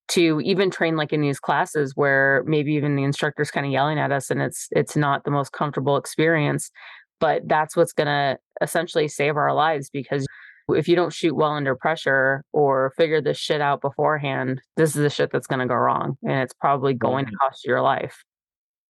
[0.09, 3.99] to even train like in these classes where maybe even the instructor's kind of yelling
[3.99, 6.71] at us and it's it's not the most comfortable experience
[7.19, 10.25] but that's what's going to essentially save our lives because
[10.69, 15.01] if you don't shoot well under pressure or figure this shit out beforehand this is
[15.01, 17.81] the shit that's going to go wrong and it's probably going to cost you your
[17.81, 18.23] life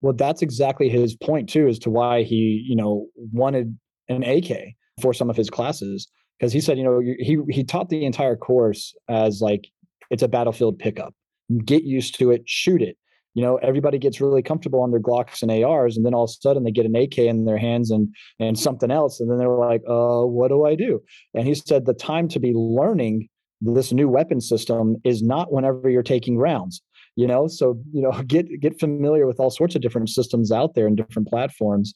[0.02, 3.78] well that's exactly his point too as to why he you know wanted
[4.10, 6.08] an AK for some of his classes
[6.40, 9.68] because he said, you know, he he taught the entire course as like
[10.10, 11.14] it's a battlefield pickup.
[11.64, 12.98] Get used to it, shoot it.
[13.34, 16.30] You know, everybody gets really comfortable on their Glocks and ARs, and then all of
[16.30, 19.38] a sudden they get an AK in their hands and and something else, and then
[19.38, 21.02] they're like, "Uh, what do I do?"
[21.34, 23.30] And he said the time to be learning
[23.62, 26.82] this new weapon system is not whenever you're taking rounds
[27.16, 30.76] you know so you know get get familiar with all sorts of different systems out
[30.76, 31.94] there and different platforms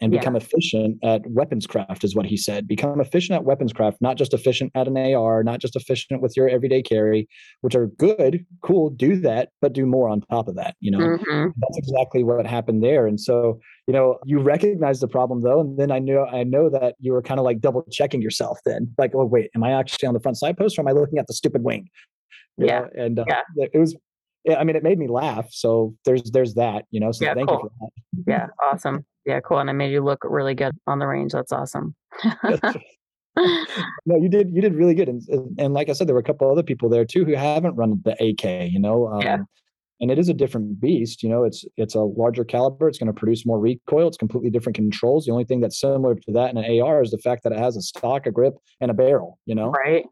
[0.00, 0.40] and become yeah.
[0.42, 4.32] efficient at weapons craft is what he said become efficient at weapons craft not just
[4.32, 7.28] efficient at an ar not just efficient with your everyday carry
[7.60, 10.98] which are good cool do that but do more on top of that you know
[10.98, 11.48] mm-hmm.
[11.56, 15.78] that's exactly what happened there and so you know you recognize the problem though and
[15.78, 18.92] then i know i know that you were kind of like double checking yourself then
[18.98, 21.18] like oh wait am i actually on the front side post or am i looking
[21.18, 21.88] at the stupid wing
[22.56, 22.88] you yeah know?
[22.96, 23.66] and uh, yeah.
[23.72, 23.96] it was
[24.56, 25.46] I mean, it made me laugh.
[25.50, 27.12] So there's there's that, you know.
[27.12, 27.60] So yeah, thank cool.
[27.62, 28.32] you for that.
[28.32, 29.04] Yeah, awesome.
[29.24, 29.58] Yeah, cool.
[29.58, 31.32] And it made you look really good on the range.
[31.32, 31.94] That's awesome.
[33.36, 35.08] no, you did you did really good.
[35.08, 35.22] And
[35.58, 38.00] and like I said, there were a couple other people there too who haven't run
[38.04, 38.70] the AK.
[38.72, 39.08] You know.
[39.08, 39.38] Um, yeah.
[40.00, 41.42] And it is a different beast, you know.
[41.42, 42.88] It's it's a larger caliber.
[42.88, 44.06] It's going to produce more recoil.
[44.06, 45.26] It's completely different controls.
[45.26, 47.58] The only thing that's similar to that in an AR is the fact that it
[47.58, 49.40] has a stock, a grip, and a barrel.
[49.44, 50.04] You know, right?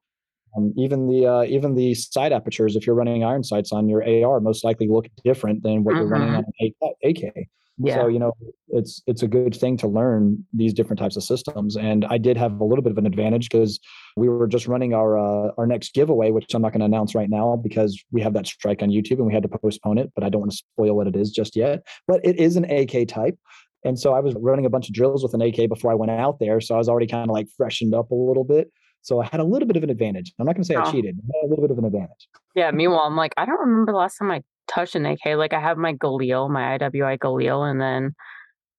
[0.56, 4.02] Um, even the uh, even the sight apertures, if you're running iron sights on your
[4.02, 6.00] AR, most likely look different than what mm-hmm.
[6.02, 6.72] you're running mm-hmm.
[6.82, 7.48] on an AK.
[7.78, 7.96] Yeah.
[7.96, 8.32] So you know,
[8.68, 11.76] it's it's a good thing to learn these different types of systems.
[11.76, 13.78] And I did have a little bit of an advantage because
[14.16, 17.14] we were just running our uh, our next giveaway, which I'm not going to announce
[17.14, 20.10] right now because we have that strike on YouTube and we had to postpone it.
[20.14, 21.86] But I don't want to spoil what it is just yet.
[22.08, 23.38] But it is an AK type.
[23.84, 26.10] And so I was running a bunch of drills with an AK before I went
[26.10, 26.60] out there.
[26.60, 28.72] So I was already kind of like freshened up a little bit.
[29.06, 30.32] So I had a little bit of an advantage.
[30.40, 30.82] I'm not going to say oh.
[30.82, 31.16] I cheated.
[31.16, 32.28] I a little bit of an advantage.
[32.56, 32.72] Yeah.
[32.72, 35.24] Meanwhile, I'm like, I don't remember the last time I touched an AK.
[35.36, 38.16] Like I have my Galil, my IWI Galil, and then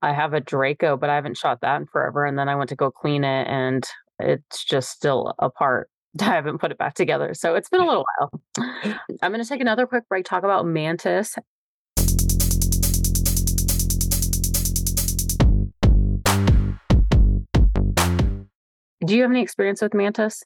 [0.01, 2.25] I have a Draco, but I haven't shot that in forever.
[2.25, 3.87] And then I went to go clean it, and
[4.19, 5.89] it's just still apart.
[6.21, 7.33] I haven't put it back together.
[7.33, 8.41] So it's been a little while.
[9.21, 11.37] I'm going to take another quick break, talk about Mantis
[19.07, 20.43] Do you have any experience with Mantis?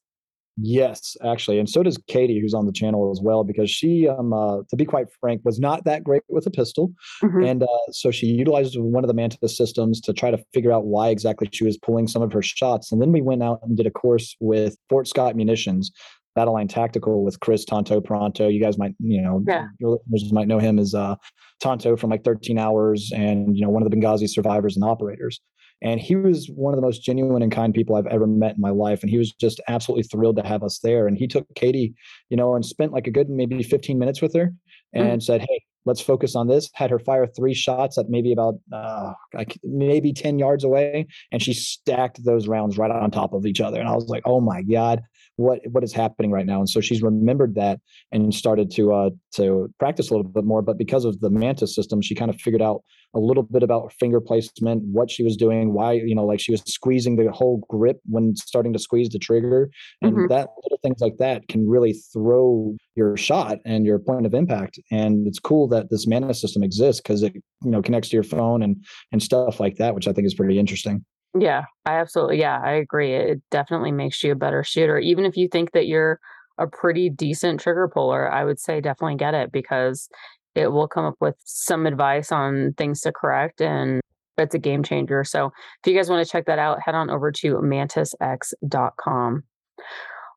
[0.57, 4.33] Yes, actually, and so does Katie, who's on the channel as well, because she, um,
[4.33, 6.91] uh, to be quite frank, was not that great with a pistol,
[7.23, 7.43] mm-hmm.
[7.43, 10.85] and uh, so she utilized one of the Mantis systems to try to figure out
[10.85, 12.91] why exactly she was pulling some of her shots.
[12.91, 15.89] And then we went out and did a course with Fort Scott Munitions,
[16.35, 18.53] Battle Line Tactical with Kris Tanto Paronto.
[18.53, 19.67] You guys might, you know, yeah.
[19.79, 21.15] your listeners might know him as uh,
[21.61, 25.39] Tanto from like 13 Hours, and you know, one of the Benghazi survivors and operators.
[25.81, 28.61] And he was one of the most genuine and kind people I've ever met in
[28.61, 29.01] my life.
[29.01, 31.07] And he was just absolutely thrilled to have us there.
[31.07, 31.95] And he took Katie,
[32.29, 34.53] you know, and spent like a good maybe 15 minutes with her
[34.95, 35.01] mm.
[35.01, 35.23] and mm.
[35.23, 36.69] said, Hey, let's focus on this.
[36.73, 41.07] Had her fire three shots at maybe about uh, like maybe 10 yards away.
[41.31, 43.79] And she stacked those rounds right on top of each other.
[43.79, 45.01] And I was like, oh my God,
[45.41, 46.59] what what is happening right now?
[46.59, 47.79] And so she's remembered that
[48.11, 50.61] and started to uh to practice a little bit more.
[50.61, 53.91] But because of the Mantis system, she kind of figured out a little bit about
[53.99, 57.63] finger placement, what she was doing, why, you know, like she was squeezing the whole
[57.69, 59.69] grip when starting to squeeze the trigger.
[60.01, 60.27] And mm-hmm.
[60.27, 64.79] that little things like that can really throw your shot and your point of impact.
[64.91, 68.23] And it's cool that this mantis system exists because it, you know, connects to your
[68.23, 71.03] phone and and stuff like that, which I think is pretty interesting.
[71.37, 73.13] Yeah, I absolutely yeah, I agree.
[73.13, 74.97] It definitely makes you a better shooter.
[74.97, 76.19] Even if you think that you're
[76.57, 80.09] a pretty decent trigger puller, I would say definitely get it because
[80.55, 84.01] it will come up with some advice on things to correct and
[84.37, 85.23] it's a game changer.
[85.23, 89.43] So if you guys want to check that out, head on over to mantisx.com.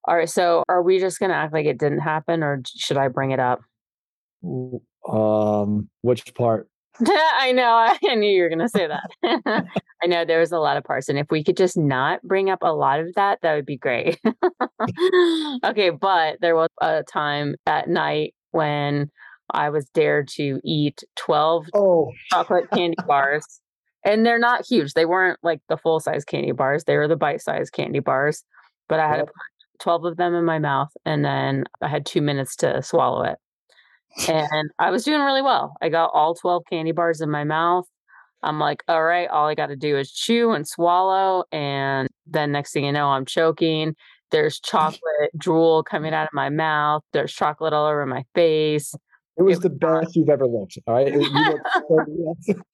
[0.06, 0.28] All right.
[0.28, 3.30] So are we just going to act like it didn't happen or should I bring
[3.30, 3.60] it up?
[5.08, 6.68] Um, which part?
[7.06, 7.64] I know.
[7.64, 9.10] I knew you were going to say that.
[10.02, 11.08] I know there was a lot of parts.
[11.08, 13.76] And if we could just not bring up a lot of that, that would be
[13.76, 14.20] great.
[15.64, 15.90] okay.
[15.90, 19.10] But there was a time at night when
[19.52, 23.44] I was dared to eat 12 Oh, chocolate candy bars.
[24.04, 24.92] And they're not huge.
[24.92, 28.44] They weren't like the full size candy bars, they were the bite sized candy bars.
[28.88, 29.28] But I had Yep.
[29.80, 33.38] 12 of them in my mouth and then I had two minutes to swallow it.
[34.28, 35.74] And I was doing really well.
[35.82, 37.84] I got all 12 candy bars in my mouth.
[38.42, 41.44] I'm like, all right, all I got to do is chew and swallow.
[41.50, 43.94] And then next thing you know, I'm choking.
[44.30, 47.02] There's chocolate drool coming out of my mouth.
[47.12, 48.94] There's chocolate all over my face.
[49.38, 50.78] it was It the best you've ever looked.
[50.86, 51.08] All right.
[51.08, 51.68] It- you looked
[52.46, 52.62] so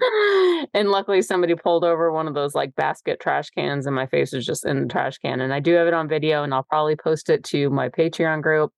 [0.74, 4.32] and luckily somebody pulled over one of those like basket trash cans and my face
[4.32, 6.64] was just in the trash can and i do have it on video and i'll
[6.64, 8.72] probably post it to my patreon group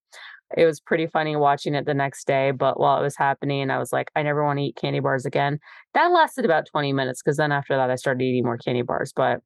[0.57, 3.77] it was pretty funny watching it the next day but while it was happening i
[3.77, 5.59] was like i never want to eat candy bars again.
[5.93, 9.13] That lasted about 20 minutes because then after that i started eating more candy bars
[9.15, 9.41] but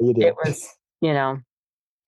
[0.00, 0.66] Yeah, it was
[1.00, 1.38] you know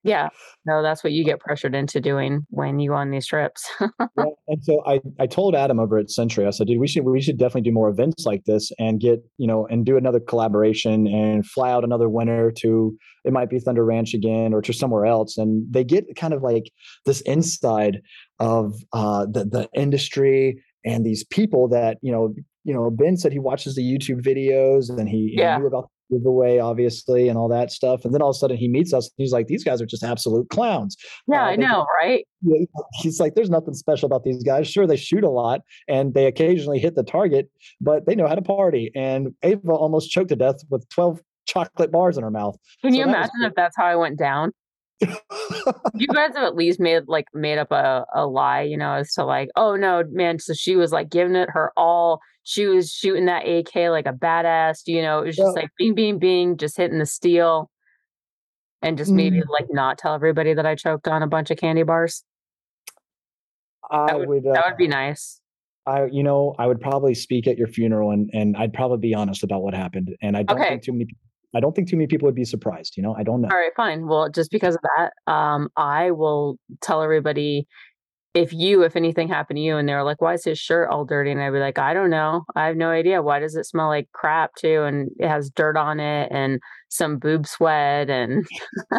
[0.07, 0.29] yeah
[0.65, 3.69] no that's what you get pressured into doing when you go on these trips
[4.17, 7.03] Yeah, and so I, I told Adam over at Century, I said, dude, we should
[7.03, 10.19] we should definitely do more events like this and get, you know, and do another
[10.19, 14.73] collaboration and fly out another winner to it might be Thunder Ranch again or to
[14.73, 15.37] somewhere else.
[15.37, 16.71] And they get kind of like
[17.05, 18.01] this inside
[18.39, 23.31] of uh the the industry and these people that, you know, you know, Ben said
[23.33, 25.59] he watches the YouTube videos and he, he Yeah.
[25.59, 28.05] knew about giveaway, obviously, and all that stuff.
[28.05, 29.85] And then all of a sudden he meets us and he's like, these guys are
[29.85, 30.95] just absolute clowns.
[31.27, 32.65] yeah Uh, i know right Yeah,
[33.01, 34.67] he's like, there's nothing special about these guys.
[34.67, 37.49] Sure, they shoot a lot and they occasionally hit the target,
[37.81, 38.91] but they know how to party.
[38.95, 42.57] And Ava almost choked to death with 12 chocolate bars in her mouth.
[42.81, 43.47] can So you imagine cool.
[43.47, 44.51] if that's how i went down
[45.93, 49.13] you guys have at least made like made up a, a lie, you know, as
[49.13, 50.39] to like, oh no, man.
[50.39, 52.19] So she was like giving it her all.
[52.49, 55.63] She was shooting that AK like a badass, you know, it was just Yeah.
[55.63, 57.69] like bing, bing, bing, just hitting the steel.
[58.81, 59.49] And just maybe Mm.
[59.49, 62.23] like not tell everybody that I choked on a bunch of candy bars.
[63.91, 65.41] I would- would, uh, That would be nice.
[65.85, 69.13] I, you know, I would probably speak at your funeral and, and I'd probably be
[69.13, 70.15] honest about what happened.
[70.21, 70.69] And I don't Okay.
[70.69, 71.07] think too many,
[71.53, 72.95] I don't think too many people would be surprised.
[72.95, 73.49] You know, I don't know.
[73.51, 74.07] All right, fine.
[74.07, 77.67] Well, just because of that, um, I will tell everybody
[78.37, 81.05] if you, if anything happened to you and they're like, why is his shirt all
[81.05, 81.31] dirty?
[81.31, 82.43] And I'd be like, I don't know.
[82.55, 83.21] I have no idea.
[83.23, 84.83] Why does it smell like crap too?
[84.83, 88.45] And it has dirt on it and some boob sweat and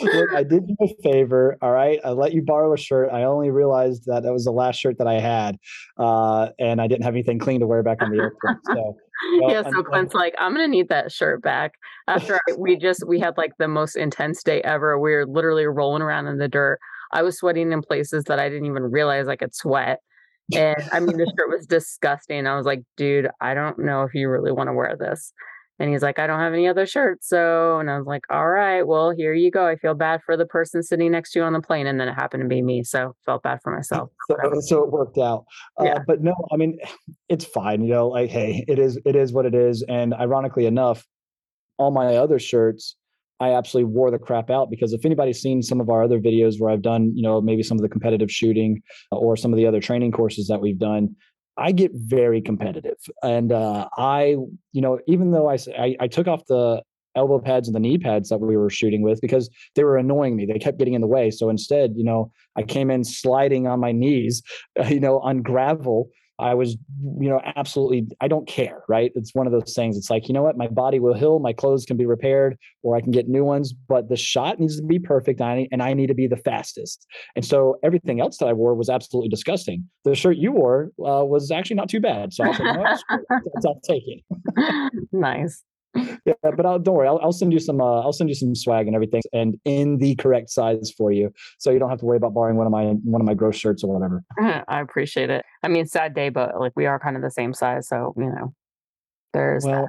[0.00, 1.56] Look, I did you a favor.
[1.62, 2.00] All right.
[2.04, 3.10] I let you borrow a shirt.
[3.12, 5.56] I only realized that that was the last shirt that I had.
[5.96, 8.56] Uh, and I didn't have anything clean to wear back on the airplane.
[8.66, 8.96] So,
[9.40, 9.60] well, yeah.
[9.60, 11.74] I'm- So Clint's like, I'm gonna need that shirt back.
[12.08, 14.98] After I, we just we had like the most intense day ever.
[14.98, 16.80] We were literally rolling around in the dirt.
[17.14, 20.00] I was sweating in places that I didn't even realize I could sweat.
[20.54, 22.46] And I mean, the shirt was disgusting.
[22.46, 25.32] I was like, dude, I don't know if you really want to wear this.
[25.78, 27.28] And he's like, I don't have any other shirts.
[27.28, 29.66] So, and I was like, all right, well, here you go.
[29.66, 31.86] I feel bad for the person sitting next to you on the plane.
[31.86, 32.84] And then it happened to be me.
[32.84, 34.10] So felt bad for myself.
[34.30, 35.46] so, so it worked out.
[35.80, 35.98] Uh, Yeah.
[36.06, 36.78] But no, I mean,
[37.28, 37.82] it's fine.
[37.82, 39.82] You know, like, hey, it is, it is what it is.
[39.88, 41.06] And ironically enough,
[41.78, 42.96] all my other shirts,
[43.40, 46.60] I absolutely wore the crap out because if anybody's seen some of our other videos
[46.60, 49.66] where I've done, you know, maybe some of the competitive shooting or some of the
[49.66, 51.16] other training courses that we've done,
[51.56, 52.98] I get very competitive.
[53.22, 54.36] And uh, I,
[54.72, 55.58] you know, even though I,
[56.00, 56.82] I took off the
[57.16, 60.36] elbow pads and the knee pads that we were shooting with because they were annoying
[60.36, 60.46] me.
[60.46, 61.30] They kept getting in the way.
[61.30, 64.42] So instead, you know, I came in sliding on my knees,
[64.88, 66.10] you know, on gravel.
[66.38, 66.76] I was,
[67.20, 69.12] you know, absolutely, I don't care, right?
[69.14, 69.96] It's one of those things.
[69.96, 70.56] It's like, you know what?
[70.56, 73.72] My body will heal, my clothes can be repaired, or I can get new ones,
[73.72, 75.40] but the shot needs to be perfect.
[75.40, 77.06] And I need to be the fastest.
[77.36, 79.88] And so everything else that I wore was absolutely disgusting.
[80.04, 82.32] The shirt you wore uh, was actually not too bad.
[82.32, 82.76] So I was like.
[82.76, 84.92] That's- I'll take it.
[85.12, 85.62] nice.
[86.26, 87.06] Yeah, but I'll, don't worry.
[87.06, 87.82] I'll, I'll send you some.
[87.82, 91.30] Uh, I'll send you some swag and everything, and in the correct size for you,
[91.58, 93.56] so you don't have to worry about borrowing one of my one of my gross
[93.56, 94.24] shirts or whatever.
[94.68, 95.44] I appreciate it.
[95.62, 97.88] I mean, sad day, but like we are kind of the same size.
[97.88, 98.54] So, you know,
[99.34, 99.70] there's that.
[99.70, 99.88] Well,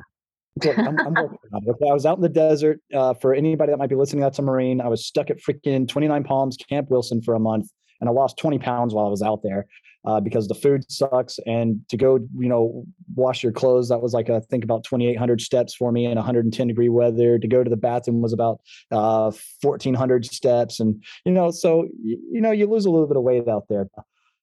[0.64, 1.70] look, I'm, I'm working on it.
[1.70, 2.82] Okay, I was out in the desert.
[2.94, 4.82] Uh, for anybody that might be listening, that's a Marine.
[4.82, 7.70] I was stuck at freaking 29 Palms, Camp Wilson for a month,
[8.06, 9.66] and I lost 20 pounds while I was out there
[10.06, 11.40] uh, because the food sucks.
[11.46, 12.86] And to go, you know,
[13.16, 16.68] wash your clothes, that was like I think about 2,800 steps for me in 110
[16.68, 17.40] degree weather.
[17.40, 19.32] To go to the bathroom was about uh,
[19.62, 23.48] 1,400 steps, and you know, so you know, you lose a little bit of weight
[23.48, 23.88] out there.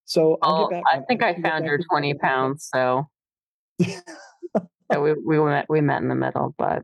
[0.04, 0.82] So I'll back.
[0.92, 2.68] I think I found your 20 pounds.
[2.74, 3.06] So,
[3.80, 6.82] so we, we met, we met in the middle, but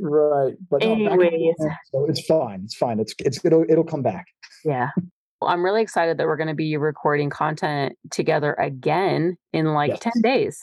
[0.00, 0.54] Right.
[0.70, 1.54] But no, back in the Anyways.
[1.90, 2.62] so it's fine.
[2.62, 3.00] It's fine.
[3.00, 4.26] It's it's it'll it'll come back.
[4.64, 4.90] yeah.
[5.40, 9.90] Well, I'm really excited that we're going to be recording content together again in like
[9.90, 10.00] Yes.
[10.00, 10.58] 10 days.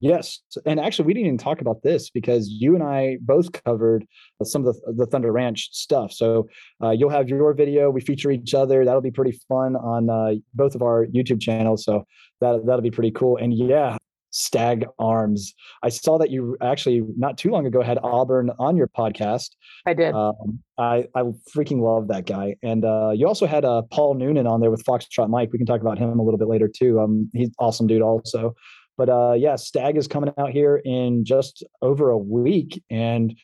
[0.00, 4.06] Yes, and actually, we didn't even talk about this because you and I both covered
[4.44, 6.12] some of the, the Thunder Ranch stuff.
[6.12, 6.48] So
[6.80, 7.90] uh, you'll have your video.
[7.90, 8.84] We feature each other.
[8.84, 11.84] That'll be pretty fun on uh, both of our YouTube channels.
[11.84, 12.04] So
[12.40, 13.38] that that'll be pretty cool.
[13.38, 13.96] And yeah,
[14.38, 15.52] Stag Arms.
[15.82, 19.50] I saw that you actually not too long ago had Auburn on your podcast.
[19.84, 20.14] I did.
[20.14, 21.22] Um, I I
[21.54, 22.54] freaking love that guy.
[22.62, 25.50] And uh, you also had uh, Paul Noonan on there with Foxtrot Mike.
[25.52, 27.00] We can talk about him a little bit later too.
[27.00, 28.54] Um, he's awesome dude also.
[28.96, 33.36] But uh, yeah, Stag is coming out here in just over a week, and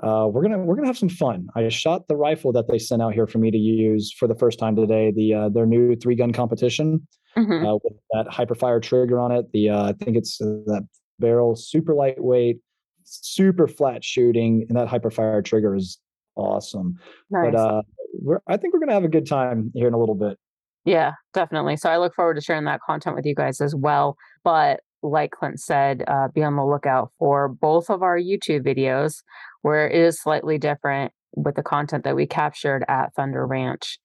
[0.00, 1.48] uh, we're gonna we're gonna have some fun.
[1.56, 4.34] I shot the rifle that they sent out here for me to use for the
[4.34, 5.12] first time today.
[5.14, 7.66] The uh, their new three gun competition mm-hmm.
[7.66, 9.50] uh, with that hyperfire trigger on it.
[9.52, 10.86] The uh, I think it's uh, that
[11.18, 12.60] barrel, super lightweight,
[13.02, 15.98] super flat shooting, and that hyperfire trigger is
[16.36, 16.94] awesome.
[17.30, 17.52] Nice.
[17.52, 17.82] But uh,
[18.20, 20.38] we're I think we're gonna have a good time here in a little bit.
[20.84, 21.76] Yeah, definitely.
[21.76, 24.16] So I look forward to sharing that content with you guys as well.
[24.44, 29.22] But like Clint said, uh, be on the lookout for both of our YouTube videos,
[29.62, 33.98] where it is slightly different with the content that we captured at Thunder Ranch.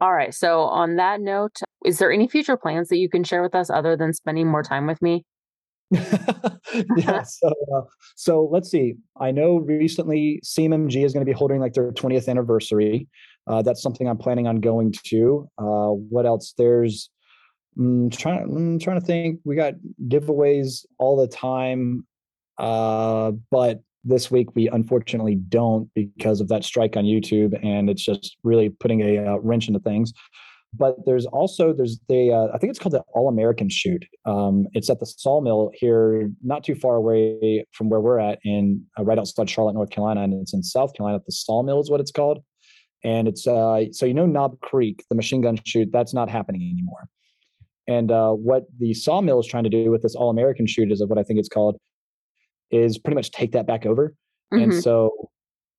[0.00, 0.34] All right.
[0.34, 3.70] So, on that note, is there any future plans that you can share with us
[3.70, 5.24] other than spending more time with me?
[5.90, 7.22] yeah.
[7.24, 7.82] So, uh,
[8.16, 8.94] so let's see.
[9.20, 13.08] I know recently CMMG is going to be holding like their 20th anniversary.
[13.46, 15.48] Uh, that's something I'm planning on going to.
[15.58, 16.54] Uh, what else?
[16.56, 17.10] There's
[17.76, 19.40] I'm mm, trying, I'm mm, trying to think.
[19.44, 19.74] We got
[20.08, 22.06] giveaways all the time,
[22.58, 28.04] uh, but this week we unfortunately don't because of that strike on YouTube, and it's
[28.04, 30.12] just really putting a uh, wrench into things.
[30.76, 34.04] But there's also there's the uh, I think it's called the All American Shoot.
[34.24, 38.84] Um, it's at the Sawmill here, not too far away from where we're at, in
[38.98, 41.20] uh, right outside Charlotte, North Carolina, and it's in South Carolina.
[41.24, 42.42] The Sawmill is what it's called,
[43.02, 45.90] and it's uh, so you know Knob Creek, the machine gun shoot.
[45.92, 47.08] That's not happening anymore.
[47.86, 51.04] And uh, what the sawmill is trying to do with this all American shoot is
[51.06, 51.76] what I think it's called
[52.70, 54.14] is pretty much take that back over.
[54.52, 54.72] Mm-hmm.
[54.72, 55.10] And so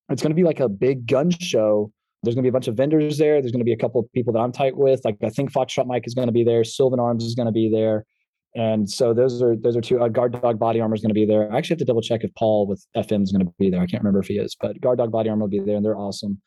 [0.10, 1.92] it's going to be like a big gun show.
[2.24, 3.42] There's going to be a bunch of vendors there.
[3.42, 5.02] There's going to be a couple of people that I'm tight with.
[5.04, 6.64] Like I think Foxtrot Mike is going to be there.
[6.64, 8.06] Sylvan Arms is going to be there.
[8.56, 10.02] And so those are those are two.
[10.02, 11.52] Uh, Guard Dog Body Armor is going to be there.
[11.52, 13.82] I actually have to double check if Paul with FM is going to be there.
[13.82, 15.84] I can't remember if he is, but Guard Dog Body Armor will be there, and
[15.84, 16.42] they're awesome.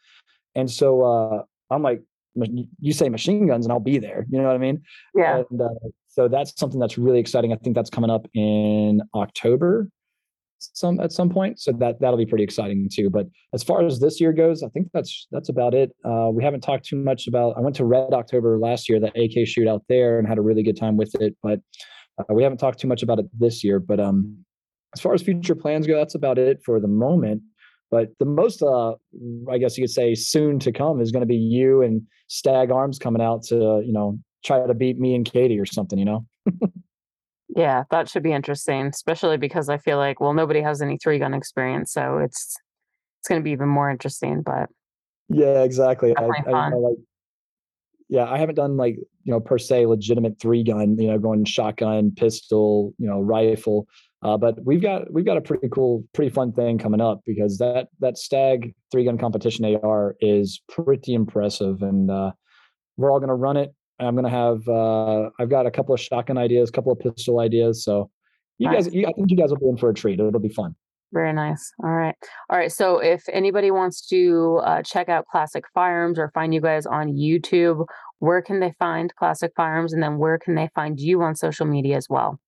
[0.54, 2.00] And so uh, I'm like,
[2.34, 4.26] you say machine guns and I'll be there.
[4.30, 4.82] You know what I mean?
[5.14, 5.42] Yeah.
[5.50, 5.68] And, uh,
[6.06, 7.52] so that's something that's really exciting.
[7.52, 9.88] I think that's coming up in October
[10.58, 11.60] some at some point.
[11.60, 13.10] So that that'll be pretty exciting too.
[13.10, 15.90] But as far as this year goes, I think that's that's about it.
[16.04, 17.56] Uh, we haven't talked too much about.
[17.56, 20.42] I went to Red October last year, the AK shoot out there, and had a
[20.42, 21.36] really good time with it.
[21.42, 21.60] But
[22.18, 23.80] uh, we haven't talked too much about it this year.
[23.80, 24.44] But um,
[24.94, 27.42] as far as future plans go, that's about it for the moment.
[27.90, 28.94] But the most, uh,
[29.50, 32.70] I guess you could say, soon to come is going to be you and Stag
[32.70, 36.04] Arms coming out to, you know, try to beat me and Katie or something, you
[36.04, 36.26] know?
[37.56, 41.18] yeah, that should be interesting, especially because I feel like, well, nobody has any three
[41.18, 42.56] gun experience, so it's
[43.20, 44.42] it's going to be even more interesting.
[44.42, 44.68] But
[45.28, 46.14] yeah, exactly.
[46.16, 46.98] I, I, like,
[48.08, 51.44] yeah, I haven't done like you know per se legitimate three gun, you know, going
[51.44, 53.88] shotgun, pistol, you know, rifle.
[54.22, 57.58] Uh, but we've got we've got a pretty cool, pretty fun thing coming up because
[57.58, 62.32] that that Stag three gun competition AR is pretty impressive, and uh,
[62.96, 63.72] we're all going to run it.
[64.00, 66.98] I'm going to have uh, I've got a couple of shotgun ideas, a couple of
[66.98, 67.84] pistol ideas.
[67.84, 68.10] So
[68.58, 68.86] you nice.
[68.86, 70.18] guys, you, I think you guys will be in for a treat.
[70.18, 70.74] It'll be fun.
[71.12, 71.72] Very nice.
[71.82, 72.14] All right.
[72.50, 72.70] All right.
[72.70, 77.14] So if anybody wants to uh, check out Classic Firearms or find you guys on
[77.14, 77.86] YouTube,
[78.18, 79.92] where can they find Classic Firearms?
[79.92, 82.38] And then where can they find you on social media as well?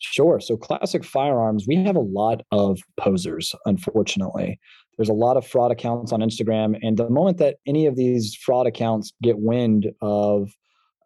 [0.00, 0.40] Sure.
[0.40, 4.58] So, classic firearms, we have a lot of posers, unfortunately.
[4.96, 6.78] There's a lot of fraud accounts on Instagram.
[6.82, 10.50] And the moment that any of these fraud accounts get wind of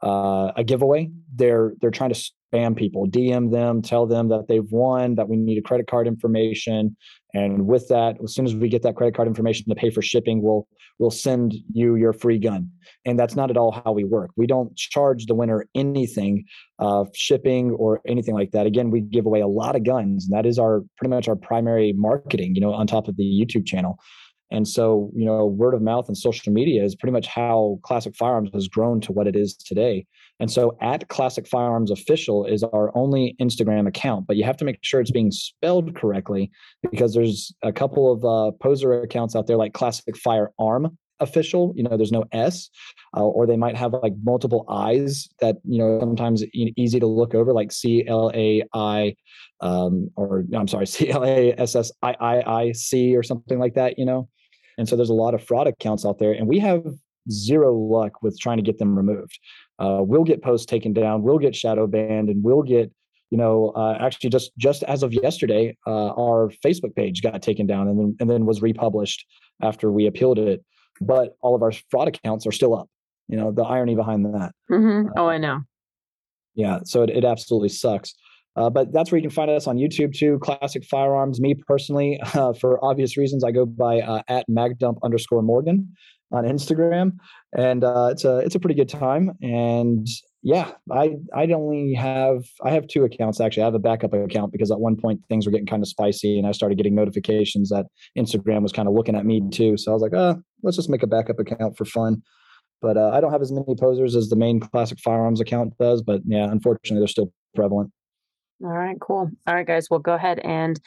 [0.03, 4.71] uh, a giveaway, they're they're trying to spam people, DM them, tell them that they've
[4.71, 6.97] won, that we need a credit card information,
[7.35, 10.03] and with that, as soon as we get that credit card information to pay for
[10.03, 10.67] shipping, we'll
[10.99, 12.71] we'll send you your free gun.
[13.05, 14.31] And that's not at all how we work.
[14.37, 16.45] We don't charge the winner anything,
[16.79, 18.67] uh, shipping or anything like that.
[18.67, 21.37] Again, we give away a lot of guns, and that is our pretty much our
[21.37, 22.55] primary marketing.
[22.55, 23.99] You know, on top of the YouTube channel.
[24.51, 28.15] And so, you know, word of mouth and social media is pretty much how Classic
[28.17, 30.07] Firearms has grown to what it is today.
[30.41, 34.65] And so, at Classic Firearms Official is our only Instagram account, but you have to
[34.65, 36.51] make sure it's being spelled correctly
[36.91, 41.73] because there's a couple of uh, poser accounts out there like Classic Firearm Official.
[41.77, 42.71] You know, there's no S,
[43.17, 47.35] uh, or they might have like multiple I's that you know sometimes easy to look
[47.35, 49.17] over, like C L A I,
[49.61, 53.59] um, or I'm sorry, C L A S S I I I C or something
[53.59, 53.99] like that.
[53.99, 54.29] You know.
[54.79, 56.85] And so there's a lot of fraud accounts out there, and we have
[57.31, 59.39] zero luck with trying to get them removed.
[59.79, 62.91] Uh, we'll get posts taken down, we'll get shadow banned, and we'll get
[63.31, 67.67] you know, uh, actually just just as of yesterday, uh, our Facebook page got taken
[67.67, 69.27] down and then and then was republished
[69.63, 70.65] after we appealed it.
[71.01, 72.89] But all of our fraud accounts are still up.
[73.29, 74.53] You know, the irony behind that.
[74.71, 75.11] Mm-hmm.
[75.17, 75.61] Oh, I know.
[76.55, 78.15] Yeah, so it, it absolutely sucks.
[78.57, 80.39] Uh, but that's where you can find us on YouTube too.
[80.41, 81.41] Classic Firearms.
[81.41, 85.95] Me personally, uh, for obvious reasons, I go by uh, at magdump underscore Morgan
[86.31, 87.13] on Instagram,
[87.57, 89.33] and uh, it's a it's a pretty good time.
[89.43, 90.07] And
[90.43, 93.63] yeah, I I only have I have two accounts actually.
[93.63, 96.39] I have a backup account because at one point things were getting kind of spicy,
[96.39, 97.87] and I started getting notifications that
[98.17, 99.77] Instagram was kind of looking at me too.
[99.77, 102.23] So I was like, uh, let's just make a backup account for fun.
[102.81, 106.03] But uh, I don't have as many posers as the main classic firearms account does.
[106.03, 107.91] But yeah, unfortunately, they're still prevalent.
[108.61, 109.31] All right, cool.
[109.47, 110.81] All right, guys, we'll go ahead and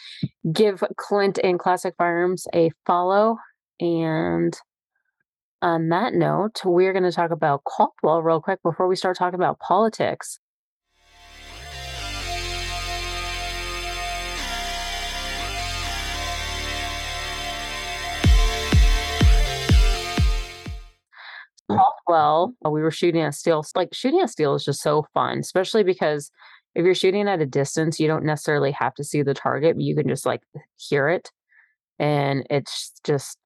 [0.52, 3.38] give Clint and Classic Firearms a follow.
[3.80, 4.54] And
[5.62, 9.40] on that note, we're going to talk about Caldwell real quick before we start talking
[9.40, 10.40] about politics.
[21.70, 23.64] Caldwell, we were shooting at steel.
[23.76, 26.32] Like shooting at steel is just so fun, especially because
[26.76, 29.84] if you're shooting at a distance, you don't necessarily have to see the target, but
[29.84, 30.42] you can just like
[30.78, 31.32] hear it.
[32.00, 33.38] And it's just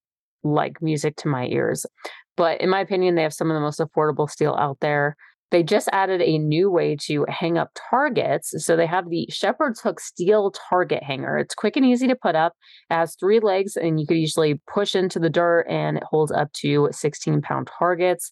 [0.43, 1.85] like music to my ears.
[2.37, 5.15] But in my opinion, they have some of the most affordable steel out there.
[5.51, 8.53] They just added a new way to hang up targets.
[8.65, 11.37] So they have the Shepherd's Hook steel target hanger.
[11.37, 12.53] It's quick and easy to put up.
[12.89, 16.31] It has three legs, and you could usually push into the dirt, and it holds
[16.31, 18.31] up to 16 pound targets.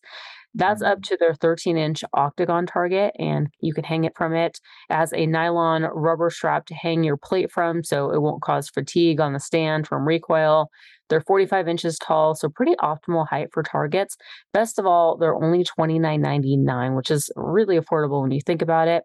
[0.55, 4.59] That's up to their 13 inch octagon target, and you can hang it from it
[4.89, 9.19] as a nylon rubber strap to hang your plate from so it won't cause fatigue
[9.19, 10.69] on the stand from recoil.
[11.09, 14.15] They're 45 inches tall, so pretty optimal height for targets.
[14.53, 19.03] Best of all, they're only $29.99, which is really affordable when you think about it.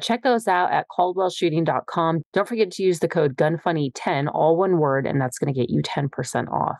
[0.00, 2.22] Check those out at caldwellshooting.com.
[2.32, 5.68] Don't forget to use the code GUNFUNNY10, all one word, and that's going to get
[5.68, 6.78] you 10% off.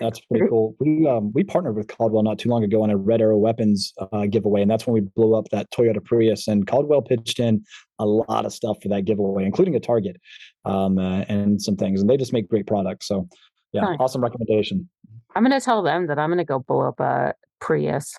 [0.00, 0.74] That's pretty cool.
[0.80, 3.92] We um, we partnered with Caldwell not too long ago on a Red Arrow Weapons
[4.12, 6.48] uh, giveaway, and that's when we blew up that Toyota Prius.
[6.48, 7.62] And Caldwell pitched in
[7.98, 10.16] a lot of stuff for that giveaway, including a Target
[10.64, 12.00] um, uh, and some things.
[12.00, 13.08] And they just make great products.
[13.08, 13.28] So,
[13.72, 13.98] yeah, nice.
[14.00, 14.88] awesome recommendation.
[15.36, 18.16] I'm gonna tell them that I'm gonna go blow up a Prius.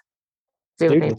[0.78, 1.16] Dude,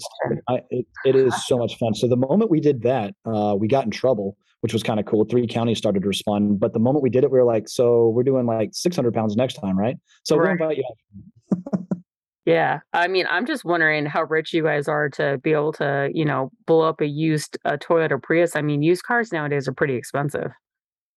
[0.48, 1.94] I, it, it is so much fun.
[1.94, 5.06] So the moment we did that, uh, we got in trouble which was kind of
[5.06, 5.24] cool.
[5.24, 6.60] Three counties started to respond.
[6.60, 9.36] But the moment we did it, we were like, so we're doing like 600 pounds
[9.36, 9.96] next time, right?
[10.22, 10.56] So right.
[10.58, 11.96] we'll invite you.
[12.46, 12.78] yeah.
[12.92, 16.24] I mean, I'm just wondering how rich you guys are to be able to, you
[16.24, 18.54] know, blow up a used a Toyota Prius.
[18.54, 20.52] I mean, used cars nowadays are pretty expensive.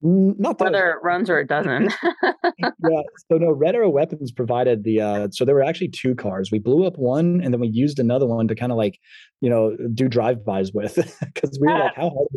[0.02, 1.92] Not whether it runs or it doesn't.
[2.60, 3.02] yeah.
[3.32, 5.02] So no, Red Arrow Weapons provided the.
[5.02, 6.52] uh So there were actually two cars.
[6.52, 9.00] We blew up one, and then we used another one to kind of like,
[9.42, 10.96] you know, do drive-bys with,
[11.34, 12.28] because we were like, how hard,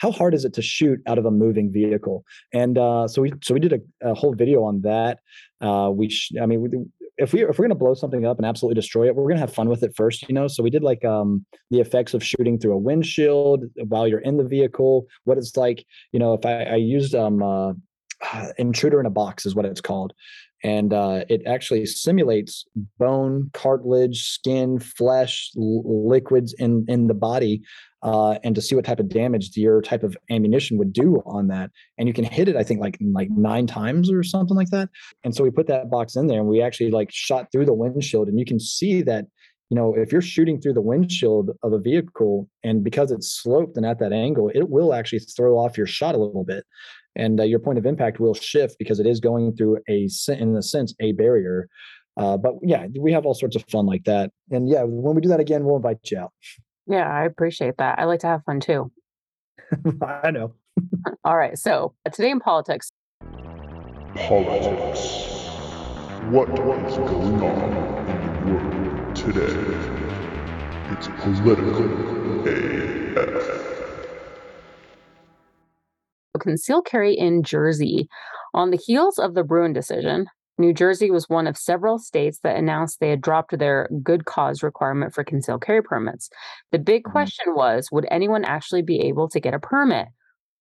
[0.00, 2.24] how hard is it to shoot out of a moving vehicle?
[2.54, 5.18] And uh so we so we did a, a whole video on that.
[5.60, 6.68] Uh We, sh- I mean, we,
[7.18, 9.52] if we if we're gonna blow something up and absolutely destroy it, we're gonna have
[9.52, 10.48] fun with it first, you know.
[10.48, 14.36] So we did like um the effects of shooting through a windshield while you're in
[14.36, 17.72] the vehicle, what it's like, you know, if I, I used um uh,
[18.58, 20.12] intruder in a box is what it's called.
[20.64, 22.64] And uh, it actually simulates
[22.98, 27.62] bone, cartilage, skin, flesh, l- liquids in in the body
[28.02, 31.48] uh, and to see what type of damage your type of ammunition would do on
[31.48, 31.70] that.
[31.98, 34.88] And you can hit it, I think, like like nine times or something like that.
[35.24, 37.74] And so we put that box in there, and we actually like shot through the
[37.74, 39.26] windshield, and you can see that.
[39.70, 43.76] You know, if you're shooting through the windshield of a vehicle, and because it's sloped
[43.76, 46.64] and at that angle, it will actually throw off your shot a little bit,
[47.18, 50.56] and uh, your point of impact will shift because it is going through a, in
[50.56, 51.68] a sense, a barrier.
[52.16, 54.30] Uh, but yeah, we have all sorts of fun like that.
[54.50, 56.32] And yeah, when we do that again, we'll invite you out.
[56.86, 57.98] Yeah, I appreciate that.
[57.98, 58.90] I like to have fun too.
[60.02, 60.54] I know.
[61.24, 61.58] All right.
[61.58, 62.90] So uh, today in politics.
[64.14, 65.24] Politics.
[66.30, 69.98] What is going on in the world today?
[70.90, 73.67] It's political AF.
[76.38, 78.08] Concealed carry in Jersey.
[78.54, 80.26] On the heels of the Bruen decision,
[80.58, 84.62] New Jersey was one of several states that announced they had dropped their good cause
[84.62, 86.28] requirement for concealed carry permits.
[86.72, 87.12] The big mm-hmm.
[87.12, 90.08] question was would anyone actually be able to get a permit?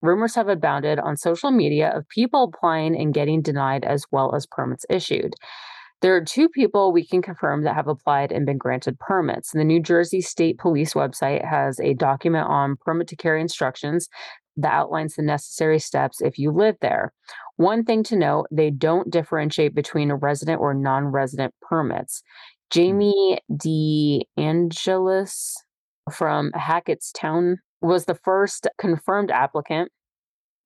[0.03, 4.45] Rumors have abounded on social media of people applying and getting denied, as well as
[4.45, 5.33] permits issued.
[6.01, 9.51] There are two people we can confirm that have applied and been granted permits.
[9.51, 14.07] The New Jersey State Police website has a document on permit to carry instructions
[14.57, 17.13] that outlines the necessary steps if you live there.
[17.55, 22.21] One thing to note they don't differentiate between a resident or non resident permits.
[22.71, 22.73] Hmm.
[22.73, 25.55] Jamie De Angelis
[26.11, 29.91] from Hackettstown was the first confirmed applicant.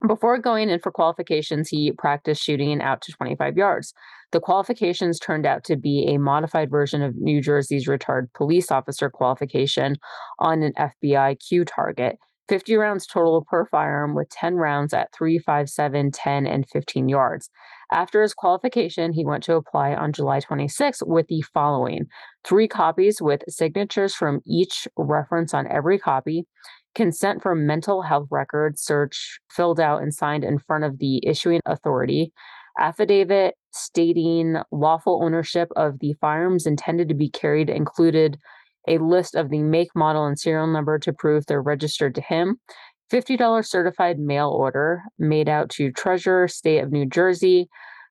[0.07, 3.93] Before going in for qualifications, he practiced shooting out to 25 yards.
[4.31, 9.11] The qualifications turned out to be a modified version of New Jersey's retired police officer
[9.11, 9.97] qualification
[10.39, 12.17] on an FBI Q target.
[12.47, 17.09] 50 rounds total per firearm with 10 rounds at 3, 5, 7, 10, and 15
[17.09, 17.49] yards.
[17.91, 22.07] After his qualification, he went to apply on July 26 with the following
[22.45, 26.45] three copies with signatures from each reference on every copy,
[26.95, 31.59] consent for mental health record search filled out and signed in front of the issuing
[31.65, 32.31] authority,
[32.79, 38.37] affidavit stating lawful ownership of the firearms intended to be carried included
[38.87, 42.57] a list of the make, model, and serial number to prove they're registered to him.
[43.11, 47.69] $50 certified mail order made out to Treasurer, State of New Jersey.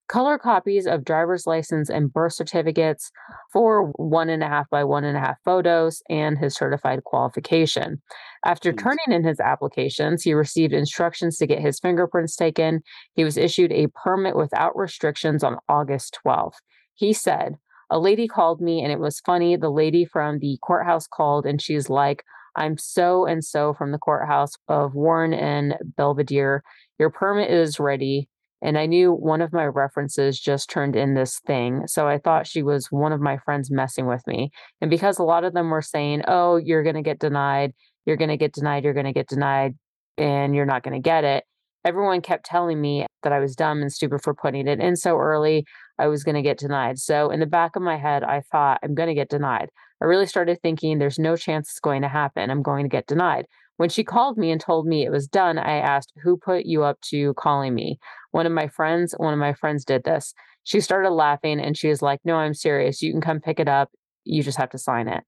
[0.08, 3.12] Color copies of driver's license and birth certificates
[3.52, 8.02] for one and a half by one and a half photos and his certified qualification.
[8.44, 12.80] After turning in his applications, he received instructions to get his fingerprints taken.
[13.14, 16.58] He was issued a permit without restrictions on August 12th.
[16.94, 17.54] He said,
[17.90, 19.56] a lady called me and it was funny.
[19.56, 22.24] The lady from the courthouse called and she's like,
[22.56, 26.60] I'm so and so from the courthouse of Warren and Belvidere.
[26.98, 28.28] Your permit is ready.
[28.62, 31.84] And I knew one of my references just turned in this thing.
[31.86, 34.50] So I thought she was one of my friends messing with me.
[34.82, 37.72] And because a lot of them were saying, oh, you're going to get denied,
[38.04, 39.76] you're going to get denied, you're going to get denied,
[40.18, 41.44] and you're not going to get it,
[41.84, 45.16] everyone kept telling me that I was dumb and stupid for putting it in so
[45.16, 45.64] early.
[46.00, 46.98] I was going to get denied.
[46.98, 49.68] So in the back of my head, I thought, I'm going to get denied.
[50.02, 52.50] I really started thinking there's no chance it's going to happen.
[52.50, 53.46] I'm going to get denied.
[53.76, 56.84] When she called me and told me it was done, I asked, Who put you
[56.84, 57.98] up to calling me?
[58.30, 60.34] One of my friends, one of my friends did this.
[60.64, 63.02] She started laughing and she was like, No, I'm serious.
[63.02, 63.90] You can come pick it up.
[64.24, 65.24] You just have to sign it.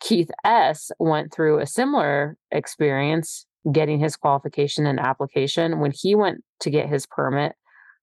[0.00, 0.90] Keith S.
[0.98, 5.80] went through a similar experience getting his qualification and application.
[5.80, 7.54] When he went to get his permit,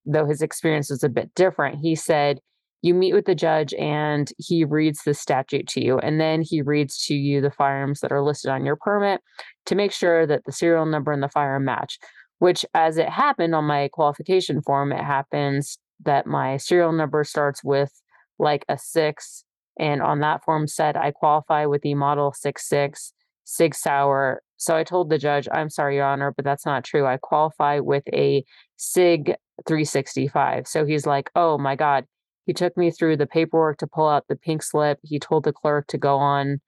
[0.05, 2.39] though his experience was a bit different, he said,
[2.85, 6.61] you meet with the judge and he reads the statute to you and then he
[6.61, 9.21] reads to you the firearms that are listed on your permit
[9.65, 11.97] to make sure that the serial number and the firearm match
[12.37, 17.63] which as it happened on my qualification form it happens that my serial number starts
[17.63, 17.91] with
[18.37, 19.43] like a 6
[19.79, 23.13] and on that form said i qualify with the model 66
[23.45, 27.05] sig sauer so i told the judge i'm sorry your honor but that's not true
[27.05, 28.43] i qualify with a
[28.77, 29.35] sig
[29.67, 32.05] 365 so he's like oh my god
[32.45, 34.99] he took me through the paperwork to pull out the pink slip.
[35.03, 36.61] He told the clerk to go on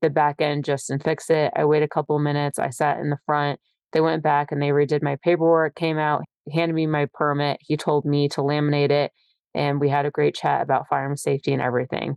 [0.00, 1.52] the back end just and fix it.
[1.54, 2.58] I waited a couple of minutes.
[2.58, 3.60] I sat in the front.
[3.92, 6.22] They went back and they redid my paperwork, came out,
[6.52, 7.58] handed me my permit.
[7.60, 9.12] He told me to laminate it.
[9.54, 12.16] And we had a great chat about firearm safety and everything.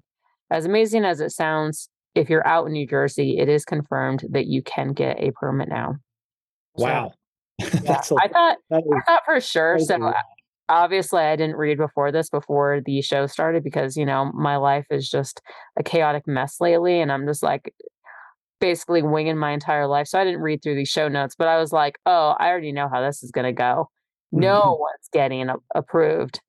[0.50, 4.48] As amazing as it sounds, if you're out in New Jersey, it is confirmed that
[4.48, 5.96] you can get a permit now.
[6.76, 7.14] Wow.
[7.62, 9.80] So, yeah, I thought I thought for sure.
[9.80, 10.14] So
[10.72, 14.86] obviously I didn't read before this before the show started because you know my life
[14.90, 15.42] is just
[15.78, 17.76] a chaotic mess lately and I'm just like
[18.60, 21.58] basically winging my entire life so I didn't read through these show notes but I
[21.58, 23.90] was like oh I already know how this is going to go
[24.32, 24.82] no mm-hmm.
[24.82, 26.40] one's getting a- approved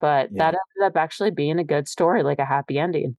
[0.00, 0.38] but yeah.
[0.38, 3.16] that ended up actually being a good story like a happy ending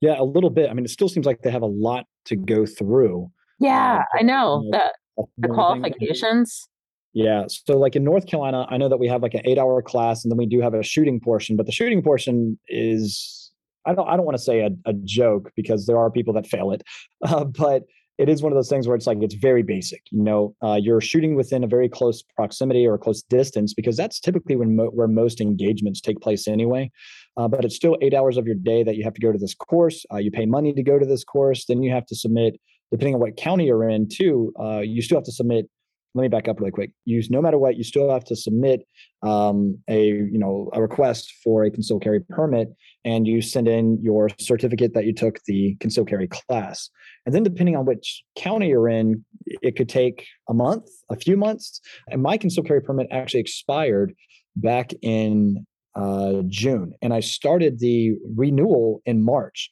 [0.00, 2.36] yeah a little bit I mean it still seems like they have a lot to
[2.36, 6.68] go through yeah uh, I know you know, the, the qualifications
[7.14, 7.46] yeah.
[7.48, 10.24] So like in North Carolina, I know that we have like an eight hour class
[10.24, 13.50] and then we do have a shooting portion, but the shooting portion is
[13.86, 16.46] I don't I don't want to say a, a joke because there are people that
[16.46, 16.82] fail it.
[17.24, 17.82] Uh, but
[18.18, 20.02] it is one of those things where it's like it's very basic.
[20.10, 23.96] You know, uh, you're shooting within a very close proximity or a close distance because
[23.96, 26.90] that's typically when mo- where most engagements take place anyway.
[27.36, 29.38] Uh, but it's still eight hours of your day that you have to go to
[29.38, 30.04] this course.
[30.12, 31.64] Uh, you pay money to go to this course.
[31.66, 32.60] Then you have to submit,
[32.90, 34.52] depending on what county you're in, too.
[34.60, 35.70] Uh, you still have to submit
[36.14, 36.90] let me back up really quick.
[37.04, 38.80] You no matter what, you still have to submit
[39.22, 42.68] um, a you know a request for a concealed carry permit,
[43.04, 46.90] and you send in your certificate that you took the concealed carry class.
[47.26, 51.36] And then depending on which county you're in, it could take a month, a few
[51.36, 51.80] months.
[52.10, 54.14] And my concealed carry permit actually expired
[54.56, 59.70] back in uh, June, and I started the renewal in March.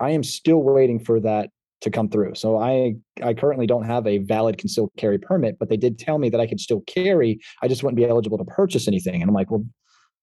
[0.00, 1.50] I am still waiting for that
[1.82, 2.34] to come through.
[2.34, 6.18] So I I currently don't have a valid concealed carry permit, but they did tell
[6.18, 7.40] me that I could still carry.
[7.62, 9.20] I just wouldn't be eligible to purchase anything.
[9.20, 9.64] And I'm like, well,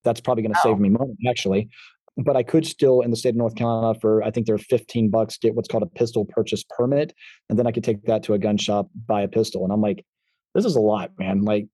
[0.04, 1.70] that's probably going to save me money actually.
[2.18, 5.10] But I could still in the state of North Carolina for I think they're 15
[5.10, 7.14] bucks get what's called a pistol purchase permit,
[7.50, 9.64] and then I could take that to a gun shop buy a pistol.
[9.64, 10.06] And I'm like,
[10.54, 11.42] this is a lot, man.
[11.42, 11.68] Like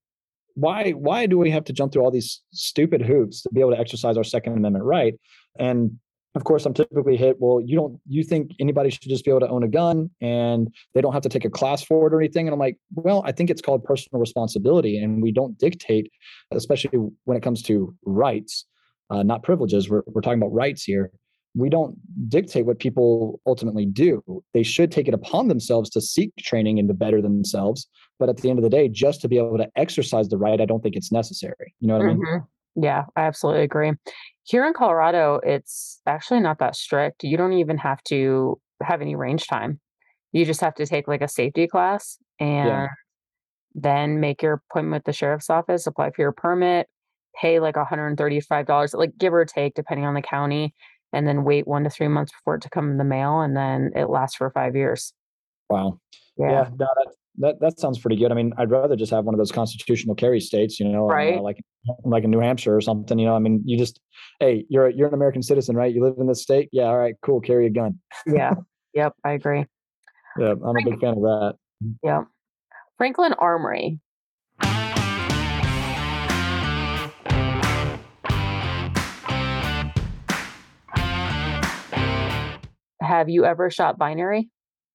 [0.56, 3.72] why why do we have to jump through all these stupid hoops to be able
[3.72, 5.16] to exercise our second amendment right
[5.58, 5.98] and
[6.36, 9.40] of course i'm typically hit well you don't you think anybody should just be able
[9.40, 12.20] to own a gun and they don't have to take a class for it or
[12.20, 12.48] anything.
[12.48, 16.12] And i'm like well i think it's called personal responsibility and we don't dictate
[16.52, 18.66] especially when it comes to rights
[19.10, 19.90] uh, not privileges.
[19.90, 21.12] We're, we're talking about rights here.
[21.56, 21.98] We don't
[22.30, 24.24] dictate what people ultimately do.
[24.54, 27.88] They should take it upon themselves to seek training and to better themselves.
[28.20, 30.62] But at the end of the day just to be able to exercise the right
[30.62, 31.74] i don't think it's necessary.
[31.80, 32.26] You know what mm-hmm.
[32.26, 32.44] i mean
[32.82, 33.94] yeah, I absolutely agree.
[34.44, 37.24] Here in Colorado, it's actually not that strict.
[37.24, 39.80] You don't even have to have any range time.
[40.32, 42.88] You just have to take like a safety class and yeah.
[43.76, 46.88] then make your appointment with the sheriff's office, apply for your permit,
[47.40, 50.74] pay like $135, like give or take, depending on the county,
[51.14, 53.42] and then wait one to three months before it to come in the mail.
[53.42, 55.14] And then it lasts for five years.
[55.70, 56.00] Wow.
[56.38, 56.52] Yeah.
[56.52, 58.32] yeah no, that, that that sounds pretty good.
[58.32, 61.38] I mean, I'd rather just have one of those constitutional carry states, you know, right?
[61.38, 61.58] Uh, like
[62.04, 63.18] like in New Hampshire or something.
[63.18, 64.00] You know, I mean, you just
[64.40, 65.94] hey, you're you're an American citizen, right?
[65.94, 66.84] You live in this state, yeah.
[66.84, 67.42] All right, cool.
[67.42, 68.00] Carry a gun.
[68.26, 68.54] yeah.
[68.96, 69.14] Yep.
[69.24, 69.66] I agree.
[70.40, 71.54] Yeah, I'm a big fan of that.
[72.02, 72.24] Yeah.
[72.98, 74.00] Franklin Armory.
[83.02, 84.50] Have you ever shot binary?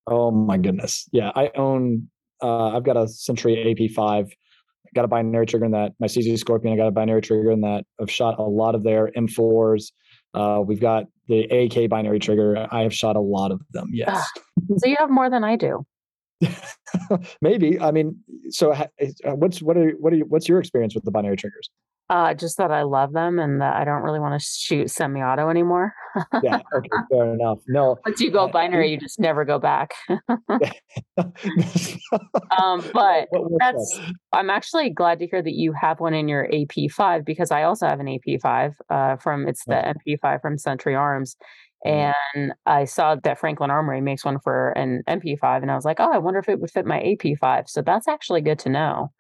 [0.06, 1.08] Oh my goodness.
[1.12, 2.08] Yeah, I own
[2.42, 4.26] uh, I've got a Century AP5.
[4.26, 5.92] I got a binary trigger in that.
[5.98, 7.84] My CZ Scorpion, I got a binary trigger in that.
[8.00, 9.92] I've shot a lot of their M4s.
[10.34, 12.66] Uh, we've got the AK binary trigger.
[12.70, 13.88] I have shot a lot of them.
[13.92, 14.26] Yes.
[14.76, 15.86] so you have more than I do.
[17.40, 17.80] Maybe.
[17.80, 18.16] I mean,
[18.50, 18.86] so uh,
[19.24, 21.70] what's what are what are you, what's your experience with the binary triggers?
[22.10, 25.48] Uh, just that I love them and that I don't really want to shoot semi-auto
[25.48, 25.94] anymore.
[26.42, 27.58] Yeah, okay, fair enough.
[27.68, 29.94] No, once you go binary, you just never go back.
[32.58, 34.00] um, but that's.
[34.32, 37.86] I'm actually glad to hear that you have one in your AP5 because I also
[37.86, 41.36] have an AP5 uh, from it's the MP5 from Century Arms,
[41.86, 42.10] mm-hmm.
[42.36, 46.00] and I saw that Franklin Armory makes one for an MP5, and I was like,
[46.00, 47.68] oh, I wonder if it would fit my AP5.
[47.68, 49.10] So that's actually good to know.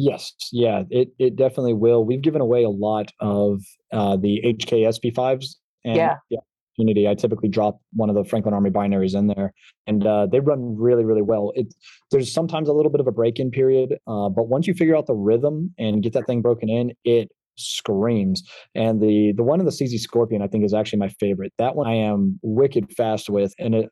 [0.00, 2.04] Yes, yeah, it it definitely will.
[2.04, 6.40] We've given away a lot of uh, the HK SP5s, and yeah, yeah,
[6.76, 7.08] Unity.
[7.08, 9.52] I typically drop one of the Franklin Armory binaries in there,
[9.86, 11.52] and uh, they run really, really well.
[11.54, 11.74] It
[12.10, 15.06] there's sometimes a little bit of a break-in period, uh, but once you figure out
[15.06, 18.42] the rhythm and get that thing broken in, it screams.
[18.74, 21.52] And the the one in the CZ Scorpion, I think, is actually my favorite.
[21.58, 23.90] That one I am wicked fast with, and it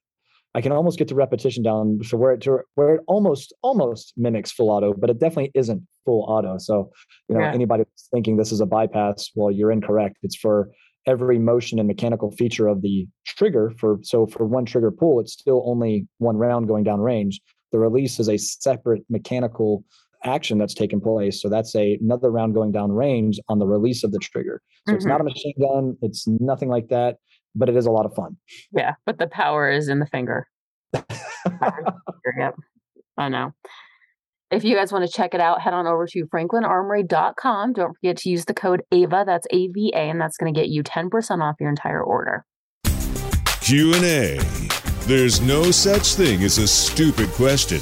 [0.56, 4.14] I can almost get the repetition down to where it to where it almost almost
[4.16, 6.56] mimics full auto, but it definitely isn't full auto.
[6.56, 6.90] So,
[7.28, 7.52] you know, yeah.
[7.52, 10.16] anybody thinking this is a bypass, well, you're incorrect.
[10.22, 10.70] It's for
[11.06, 13.72] every motion and mechanical feature of the trigger.
[13.78, 17.40] For so for one trigger pull, it's still only one round going down range.
[17.72, 19.84] The release is a separate mechanical
[20.24, 21.40] action that's taken place.
[21.40, 24.62] So that's a another round going down range on the release of the trigger.
[24.86, 24.96] So mm-hmm.
[24.96, 25.96] it's not a machine gun.
[26.02, 27.16] It's nothing like that
[27.56, 28.36] but it is a lot of fun.
[28.70, 30.46] Yeah, but the power is in the finger.
[30.94, 32.54] yep.
[33.18, 33.52] I know.
[34.48, 37.72] If you guys want to check it out, head on over to franklinarmory.com.
[37.72, 40.84] Don't forget to use the code AVA, that's AVA, and that's going to get you
[40.84, 42.44] 10% off your entire order.
[43.60, 44.38] Q&A.
[45.06, 47.80] There's no such thing as a stupid question.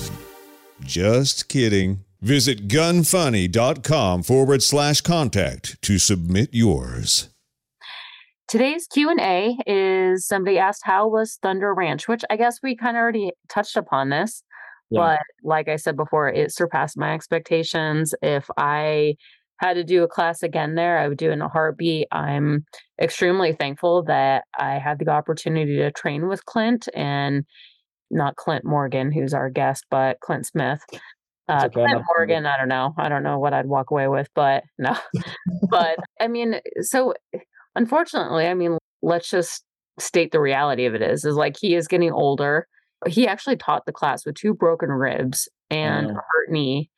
[0.81, 2.03] Just kidding.
[2.23, 7.29] Visit gunfunny.com forward slash contact to submit yours.
[8.49, 13.03] Today's Q&A is somebody asked how was Thunder Ranch, which I guess we kind of
[13.03, 14.43] already touched upon this.
[14.91, 15.01] Yeah.
[15.01, 18.15] But like I said before, it surpassed my expectations.
[18.23, 19.15] If I
[19.59, 22.09] had to do a class again there, I would do it in a heartbeat.
[22.13, 22.65] I'm
[23.01, 27.45] extremely thankful that I had the opportunity to train with Clint and
[28.11, 30.81] not Clint Morgan, who's our guest, but Clint Smith.
[31.49, 32.95] Uh, okay, Clint Morgan, I don't know.
[32.99, 34.97] I don't know what I'd walk away with, but no.
[35.71, 37.15] but I mean, so
[37.75, 39.65] unfortunately, I mean, let's just
[39.99, 42.67] state the reality of it is, is like he is getting older.
[43.07, 46.91] He actually taught the class with two broken ribs and a hurt knee.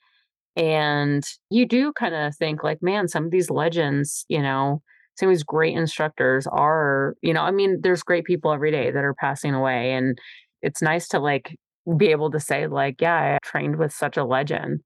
[0.57, 4.83] And you do kind of think like, man, some of these legends, you know,
[5.17, 8.91] some of these great instructors are, you know, I mean, there's great people every day
[8.91, 9.93] that are passing away.
[9.93, 10.19] And
[10.63, 11.57] it's nice to like
[11.97, 14.81] be able to say, like, yeah, I trained with such a legend.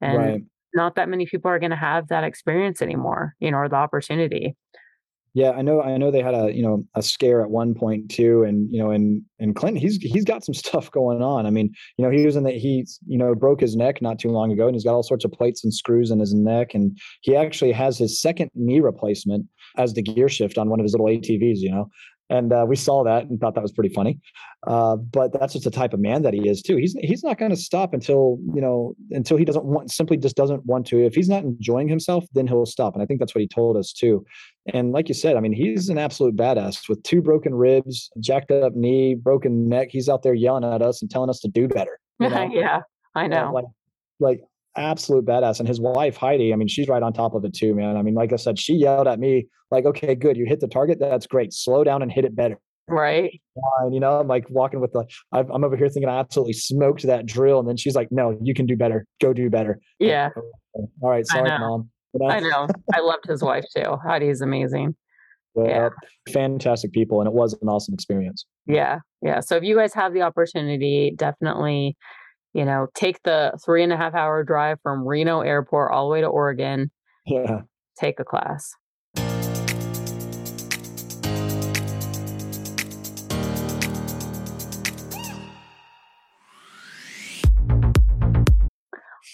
[0.00, 0.40] And right.
[0.74, 3.76] not that many people are going to have that experience anymore, you know, or the
[3.76, 4.54] opportunity.
[5.32, 5.80] Yeah, I know.
[5.80, 8.82] I know they had a you know a scare at one point too, and you
[8.82, 11.46] know, and and Clinton, he's he's got some stuff going on.
[11.46, 14.18] I mean, you know, he was in the he you know broke his neck not
[14.18, 16.74] too long ago, and he's got all sorts of plates and screws in his neck,
[16.74, 20.84] and he actually has his second knee replacement as the gear shift on one of
[20.84, 21.58] his little ATVs.
[21.58, 21.90] You know,
[22.30, 24.18] and uh, we saw that and thought that was pretty funny.
[24.66, 26.76] Uh, but that's just the type of man that he is too.
[26.76, 30.36] He's he's not going to stop until you know until he doesn't want simply just
[30.36, 31.04] doesn't want to.
[31.04, 32.94] If he's not enjoying himself, then he'll stop.
[32.94, 34.24] And I think that's what he told us too.
[34.72, 38.50] And like you said, I mean, he's an absolute badass with two broken ribs, jacked
[38.50, 39.88] up knee, broken neck.
[39.90, 41.98] He's out there yelling at us and telling us to do better.
[42.20, 42.48] You know?
[42.52, 42.80] yeah,
[43.14, 43.50] I know.
[43.52, 43.64] Like,
[44.20, 44.40] like
[44.76, 45.58] absolute badass.
[45.58, 47.96] And his wife, Heidi, I mean, she's right on top of it too, man.
[47.96, 50.36] I mean, like I said, she yelled at me, like, okay, good.
[50.36, 50.98] You hit the target.
[50.98, 51.52] That's great.
[51.52, 52.58] Slow down and hit it better.
[52.88, 53.40] Right.
[53.78, 57.02] And, you know, I'm like walking with the, I'm over here thinking I absolutely smoked
[57.04, 57.60] that drill.
[57.60, 59.06] And then she's like, no, you can do better.
[59.20, 59.78] Go do better.
[60.00, 60.30] Yeah.
[60.74, 61.24] All right.
[61.26, 61.88] Sorry, mom.
[62.14, 62.34] You know?
[62.34, 62.66] I know.
[62.92, 63.96] I loved his wife too.
[64.04, 64.96] Heidi's amazing.
[65.54, 65.88] Yeah, yeah.
[66.32, 67.20] Fantastic people.
[67.20, 68.44] And it was an awesome experience.
[68.66, 68.98] Yeah.
[69.22, 69.38] Yeah.
[69.38, 71.96] So if you guys have the opportunity, definitely
[72.52, 76.12] you know, take the three and a half hour drive from Reno Airport all the
[76.12, 76.90] way to Oregon.
[77.26, 77.62] Yeah.
[77.98, 78.72] Take a class.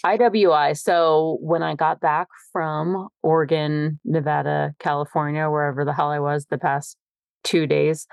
[0.04, 0.76] IWI.
[0.78, 6.58] So when I got back from Oregon, Nevada, California, wherever the hell I was the
[6.58, 6.96] past
[7.42, 8.06] two days,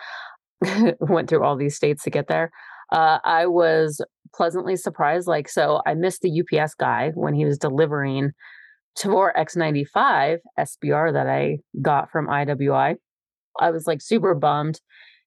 [0.99, 2.51] went through all these states to get there.
[2.91, 4.01] Uh, I was
[4.35, 5.27] pleasantly surprised.
[5.27, 8.31] Like, so I missed the UPS guy when he was delivering
[8.97, 12.95] Tavor X95 SBR that I got from IWI.
[13.59, 14.79] I was like super bummed.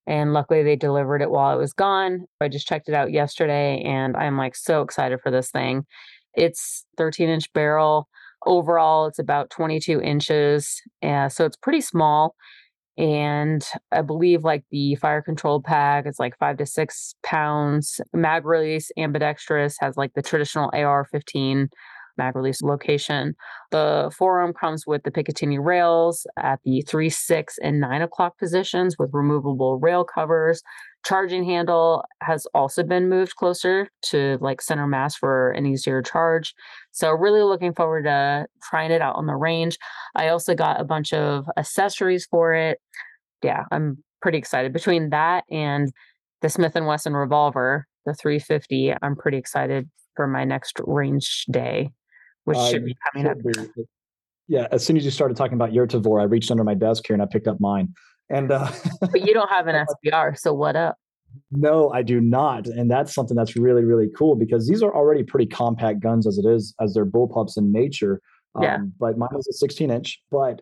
[0.05, 2.27] And luckily, they delivered it while I was gone.
[2.39, 5.85] I just checked it out yesterday and I'm like so excited for this thing.
[6.33, 8.07] It's 13 inch barrel.
[8.45, 10.81] Overall, it's about 22 inches.
[11.03, 12.35] So it's pretty small
[12.97, 18.01] and I believe like the fire control pack is like five to six pounds.
[18.13, 21.69] Mag release ambidextrous has like the traditional AR 15
[22.17, 23.35] mag release location.
[23.71, 28.95] The forend comes with the Picatinny rails at the three, six, and nine o'clock positions
[28.97, 30.61] with removable rail covers.
[31.05, 36.53] Charging handle has also been moved closer to like center mass for an easier charge.
[36.91, 39.77] So, really looking forward to trying it out on the range.
[40.15, 42.79] I also got a bunch of accessories for it.
[43.43, 44.73] Yeah, I'm pretty excited.
[44.73, 45.91] Between that and
[46.41, 51.91] the Smith and Wesson revolver, the 350, I'm pretty excited for my next range day
[52.47, 53.37] which should be coming up.
[53.43, 53.83] Be.
[54.47, 57.03] Yeah, as soon as you started talking about your Tavor, I reached under my desk
[57.05, 57.93] here and I picked up mine.
[58.29, 58.71] And uh,
[59.01, 60.97] but you don't have an SBR, so what up?
[61.51, 65.23] No, I do not, and that's something that's really really cool because these are already
[65.23, 68.21] pretty compact guns as it is as they're bullpups in nature.
[68.55, 68.77] Um, yeah.
[68.97, 70.61] But mine is a 16 inch, but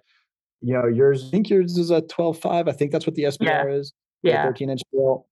[0.61, 1.25] you know yours.
[1.27, 2.67] I think yours is a 12.5.
[2.67, 3.67] I think that's what the SBR yeah.
[3.67, 3.93] is.
[4.23, 4.43] Yeah.
[4.43, 5.27] 13 inch barrel.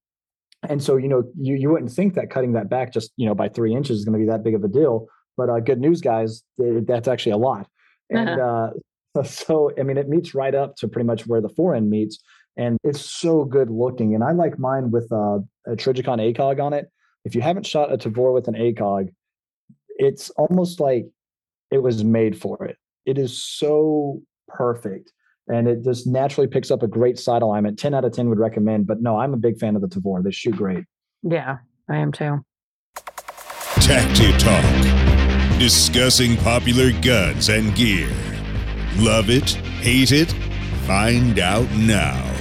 [0.69, 3.33] And so you know you you wouldn't think that cutting that back just you know
[3.33, 5.07] by three inches is going to be that big of a deal.
[5.37, 7.67] But uh, good news, guys, that's actually a lot.
[8.09, 8.71] And uh-huh.
[9.15, 12.19] uh, so, I mean, it meets right up to pretty much where the forend meets,
[12.57, 14.13] and it's so good looking.
[14.15, 16.89] And I like mine with uh, a Trijicon ACOG on it.
[17.25, 19.09] If you haven't shot a Tavor with an ACOG,
[19.97, 21.07] it's almost like
[21.71, 22.77] it was made for it.
[23.05, 25.11] It is so perfect.
[25.47, 27.77] And it just naturally picks up a great sight alignment.
[27.77, 28.87] 10 out of 10 would recommend.
[28.87, 30.23] But no, I'm a big fan of the Tavor.
[30.23, 30.85] They shoot great.
[31.21, 31.57] Yeah,
[31.89, 32.45] I am too.
[32.95, 35.12] Tacti Talk
[35.59, 38.09] discussing popular guns and gear.
[38.97, 39.51] Love it?
[39.81, 40.31] Hate it?
[40.85, 42.33] Find out now.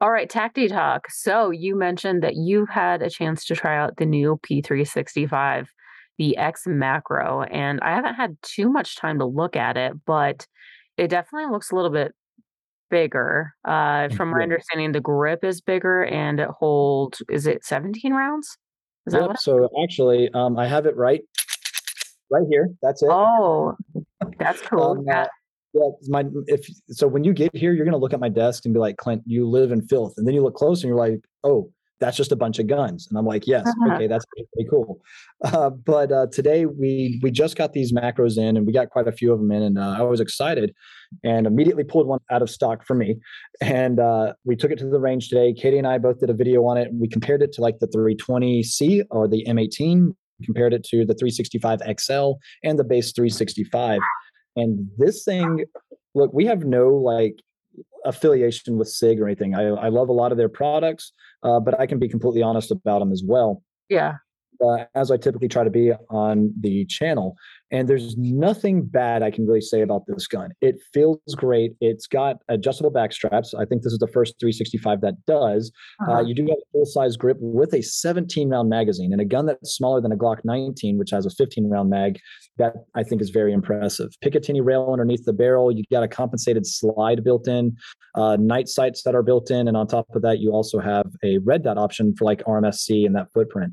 [0.00, 1.06] All right, Tacti Talk.
[1.10, 5.68] So you mentioned that you've had a chance to try out the new P365,
[6.18, 10.46] the X Macro, and I haven't had too much time to look at it, but
[10.96, 12.14] it definitely looks a little bit
[12.92, 13.54] bigger.
[13.64, 17.22] Uh, from my understanding, the grip is bigger and it holds.
[17.28, 18.56] Is it 17 rounds?
[19.06, 19.38] Is yep.
[19.38, 21.22] So actually, um, I have it right,
[22.30, 22.68] right here.
[22.82, 23.08] That's it.
[23.10, 23.76] Oh,
[24.38, 24.98] that's cool.
[25.00, 25.26] um, uh,
[25.72, 28.74] yeah, my if so when you get here, you're gonna look at my desk and
[28.74, 31.20] be like, Clint, you live in filth, and then you look close and you're like,
[31.42, 31.72] oh,
[32.02, 33.06] that's just a bunch of guns.
[33.08, 33.94] And i'm like yes uh-huh.
[33.94, 35.00] okay that's pretty cool.
[35.44, 39.08] Uh, but uh, today we we just got these macros in and we got quite
[39.08, 40.74] a few of them in and uh, i was excited
[41.24, 43.16] and immediately pulled one out of stock for me.
[43.60, 45.52] And uh, we took it to the range today.
[45.52, 46.88] Katie and i both did a video on it.
[46.88, 51.14] And we compared it to like the 320c or the m18 compared it to the
[51.14, 52.32] 365 xl
[52.64, 54.00] and the base 365
[54.56, 55.64] and this thing
[56.14, 57.36] look we have no like
[58.04, 61.12] affiliation with sig or anything i, I love a lot of their products
[61.42, 63.62] uh, but I can be completely honest about them as well.
[63.88, 64.14] Yeah.
[64.62, 67.36] Uh, as I typically try to be on the channel.
[67.70, 70.50] And there's nothing bad I can really say about this gun.
[70.60, 71.72] It feels great.
[71.80, 73.54] It's got adjustable back straps.
[73.54, 75.72] I think this is the first 365 that does.
[76.02, 76.18] Uh-huh.
[76.18, 79.24] Uh, you do have a full size grip with a 17 round magazine and a
[79.24, 82.18] gun that's smaller than a Glock 19, which has a 15 round mag.
[82.58, 84.10] That I think is very impressive.
[84.22, 85.72] Picatinny rail underneath the barrel.
[85.72, 87.74] You got a compensated slide built in,
[88.14, 91.06] uh, night sights that are built in, and on top of that, you also have
[91.24, 93.72] a red dot option for like RMSC and that footprint.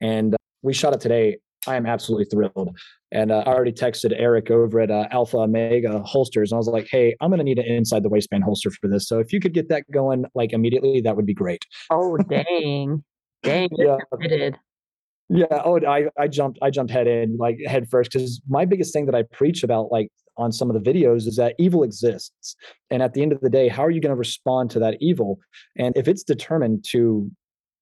[0.00, 1.38] And uh, we shot it today.
[1.66, 2.76] I am absolutely thrilled.
[3.12, 6.68] And uh, I already texted Eric over at uh, Alpha Omega Holsters, and I was
[6.68, 9.08] like, "Hey, I'm going to need an inside the waistband holster for this.
[9.08, 13.04] So if you could get that going like immediately, that would be great." Oh dang,
[13.42, 13.98] dang, yeah.
[14.12, 14.58] Committed.
[15.28, 15.62] Yeah.
[15.64, 19.06] Oh, I I jumped I jumped head in like head first because my biggest thing
[19.06, 22.56] that I preach about like on some of the videos is that evil exists,
[22.90, 24.96] and at the end of the day, how are you going to respond to that
[25.00, 25.38] evil?
[25.76, 27.30] And if it's determined to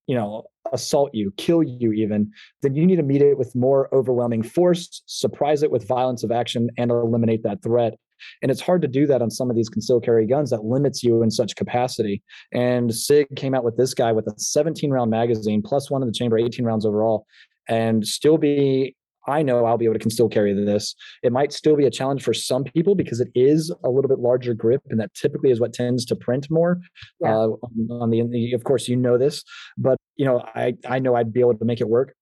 [0.08, 0.42] you know
[0.72, 2.30] assault you kill you even
[2.62, 6.32] then you need to meet it with more overwhelming force surprise it with violence of
[6.32, 7.94] action and eliminate that threat
[8.42, 11.04] and it's hard to do that on some of these concealed carry guns that limits
[11.04, 15.10] you in such capacity and sig came out with this guy with a 17 round
[15.10, 17.26] magazine plus one in the chamber 18 rounds overall
[17.68, 18.96] and still be
[19.28, 20.94] I know I'll be able to can still carry this.
[21.22, 24.18] It might still be a challenge for some people because it is a little bit
[24.18, 26.80] larger grip, and that typically is what tends to print more.
[27.20, 27.36] Yeah.
[27.36, 29.44] Uh, on, on the, of course, you know this,
[29.76, 32.14] but you know, I I know I'd be able to make it work.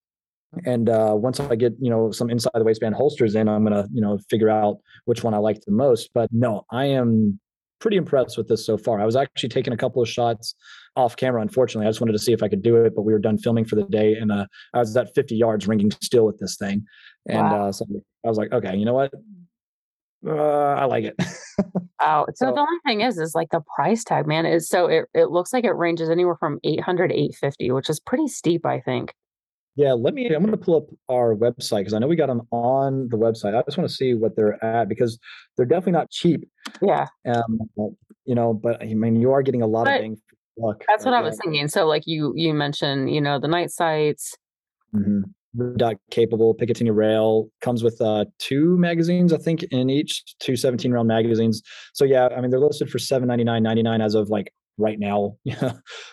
[0.64, 3.88] And uh, once I get you know some inside the waistband holsters in, I'm gonna
[3.92, 4.76] you know figure out
[5.06, 6.10] which one I like the most.
[6.14, 7.40] But no, I am
[7.80, 9.00] pretty impressed with this so far.
[9.00, 10.54] I was actually taking a couple of shots
[10.94, 11.42] off camera.
[11.42, 13.38] Unfortunately, I just wanted to see if I could do it, but we were done
[13.38, 16.56] filming for the day, and uh, I was at 50 yards ringing still with this
[16.56, 16.84] thing,
[17.28, 17.68] and wow.
[17.68, 17.86] uh, so
[18.24, 19.10] I was like, okay, you know what?
[20.26, 21.14] Uh, I like it.
[22.00, 22.26] wow.
[22.34, 25.06] So, so, the only thing is, is like the price tag, man, is so it,
[25.14, 28.80] it looks like it ranges anywhere from 800 to 850, which is pretty steep, I
[28.80, 29.14] think.
[29.76, 30.26] Yeah, let me.
[30.26, 33.18] I'm going to pull up our website because I know we got them on the
[33.18, 33.54] website.
[33.54, 35.18] I just want to see what they're at because
[35.56, 36.48] they're definitely not cheap.
[36.80, 37.06] Yeah.
[37.26, 37.60] Um,
[38.24, 40.18] you know, but I mean, you are getting a lot but of things.
[40.88, 41.68] That's what I was thinking.
[41.68, 44.34] So, like you, you mentioned, you know, the night sights.
[44.94, 45.24] Mm-hmm.
[45.76, 50.92] Dot capable Picatinny rail comes with uh, two magazines, I think, in each two 17
[50.92, 51.62] round magazines.
[51.94, 55.56] So yeah, I mean they're listed for 799.99 as of like right now you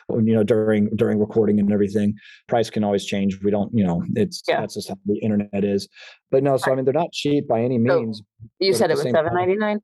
[0.10, 2.16] know during during recording and everything.
[2.48, 3.42] Price can always change.
[3.44, 4.62] We don't you know it's yeah.
[4.62, 5.88] that's just how the internet is.
[6.32, 8.96] But no so i mean they're not cheap by any means so you said it
[8.96, 9.80] was 799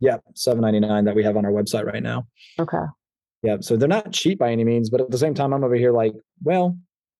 [0.00, 2.26] yeah 799 that we have on our website right now.
[2.58, 2.84] Okay.
[3.42, 5.74] Yeah so they're not cheap by any means but at the same time i'm over
[5.74, 6.12] here like
[6.42, 6.76] well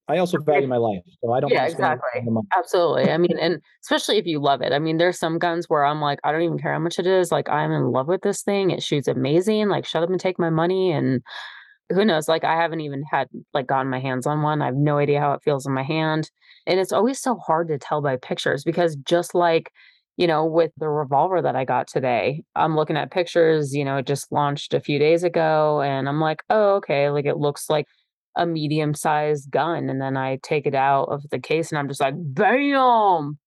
[0.09, 1.03] I also value my life.
[1.23, 2.23] So I don't Yeah, exactly.
[2.57, 3.11] Absolutely.
[3.11, 4.73] I mean, and especially if you love it.
[4.73, 7.07] I mean, there's some guns where I'm like, I don't even care how much it
[7.07, 7.31] is.
[7.31, 8.71] Like, I'm in love with this thing.
[8.71, 9.69] It shoots amazing.
[9.69, 10.91] Like, shut up and take my money.
[10.91, 11.23] And
[11.91, 12.29] who knows?
[12.29, 14.61] Like, I haven't even had like gotten my hands on one.
[14.61, 16.31] I have no idea how it feels in my hand.
[16.67, 19.71] And it's always so hard to tell by pictures because just like
[20.19, 23.97] you know, with the revolver that I got today, I'm looking at pictures, you know,
[23.97, 25.81] it just launched a few days ago.
[25.81, 27.09] And I'm like, oh, okay.
[27.09, 27.87] Like it looks like
[28.37, 31.89] a medium sized gun and then I take it out of the case and I'm
[31.89, 33.39] just like, bam.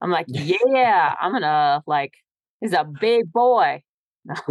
[0.00, 2.12] I'm like, yeah, I'm gonna like,
[2.60, 3.82] he's a big boy.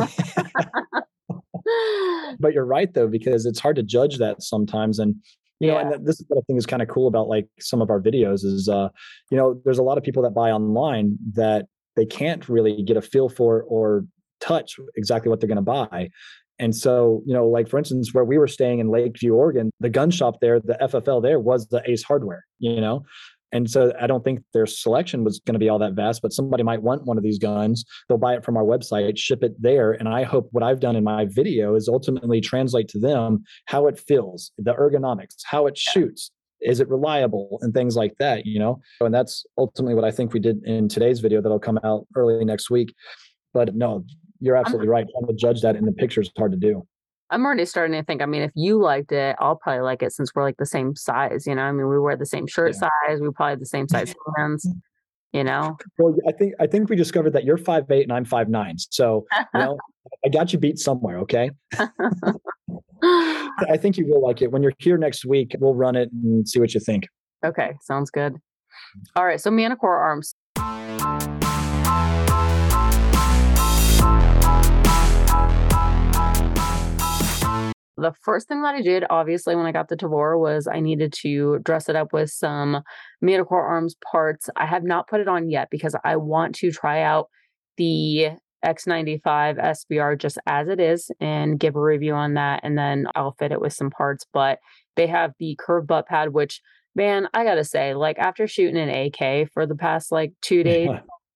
[2.39, 4.99] but you're right though, because it's hard to judge that sometimes.
[4.99, 5.15] And
[5.59, 5.83] you yeah.
[5.83, 7.89] know, and this is what I think is kind of cool about like some of
[7.89, 8.89] our videos is uh,
[9.31, 12.97] you know, there's a lot of people that buy online that they can't really get
[12.97, 14.05] a feel for or
[14.41, 16.09] touch exactly what they're going to buy.
[16.59, 19.89] And so, you know, like for instance, where we were staying in Lakeview, Oregon, the
[19.89, 23.03] gun shop there, the FFL there was the Ace Hardware, you know?
[23.51, 26.33] And so I don't think their selection was going to be all that vast, but
[26.33, 27.85] somebody might want one of these guns.
[28.09, 29.91] They'll buy it from our website, ship it there.
[29.91, 33.85] And I hope what I've done in my video is ultimately translate to them how
[33.85, 36.31] it feels, the ergonomics, how it shoots,
[36.63, 40.33] is it reliable and things like that you know and that's ultimately what i think
[40.33, 42.93] we did in today's video that'll come out early next week
[43.53, 44.03] but no
[44.43, 45.07] you're absolutely right.
[45.09, 46.85] Trying to judge that in the picture is hard to do.
[47.29, 48.21] I'm already starting to think.
[48.21, 50.95] I mean, if you liked it, I'll probably like it since we're like the same
[50.95, 51.47] size.
[51.47, 52.89] You know, I mean, we wear the same shirt yeah.
[53.07, 53.21] size.
[53.21, 54.67] We probably have the same size hands.
[55.31, 55.77] You know.
[55.97, 58.77] Well, I think I think we discovered that you're five eight and I'm five nine.
[58.77, 59.77] So you know,
[60.25, 61.19] I got you beat somewhere.
[61.19, 61.49] Okay.
[63.01, 64.51] I think you will like it.
[64.51, 67.07] When you're here next week, we'll run it and see what you think.
[67.43, 68.33] Okay, sounds good.
[68.33, 68.39] Mm.
[69.15, 70.35] All right, so Manticore arms.
[77.97, 81.13] The first thing that I did, obviously, when I got the Tavor was I needed
[81.21, 82.81] to dress it up with some
[83.21, 84.49] Manticore Arms parts.
[84.55, 87.29] I have not put it on yet because I want to try out
[87.77, 88.29] the
[88.65, 92.61] X95 SBR just as it is and give a review on that.
[92.63, 94.25] And then I'll fit it with some parts.
[94.33, 94.59] But
[94.95, 96.61] they have the curved butt pad, which
[96.95, 100.89] Man, I gotta say, like after shooting an AK for the past like two days,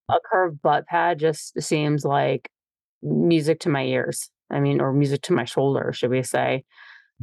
[0.09, 2.49] a curved butt pad just seems like
[3.01, 4.29] music to my ears.
[4.51, 6.63] I mean, or music to my shoulder, should we say?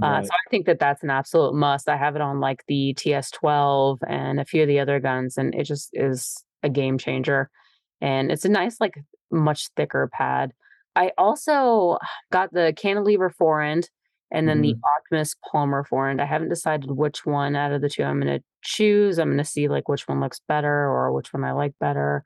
[0.03, 1.89] Uh, so I think that that's an absolute must.
[1.89, 5.55] I have it on like the TS12 and a few of the other guns, and
[5.55, 7.49] it just is a game changer.
[8.01, 8.95] And it's a nice, like,
[9.31, 10.53] much thicker pad.
[10.97, 11.99] I also
[12.33, 13.89] got the cantilever forend
[14.31, 16.20] and then the Optimus Palmer forend.
[16.20, 19.18] I haven't decided which one out of the two I'm going to choose.
[19.18, 22.25] I'm going to see like which one looks better or which one I like better.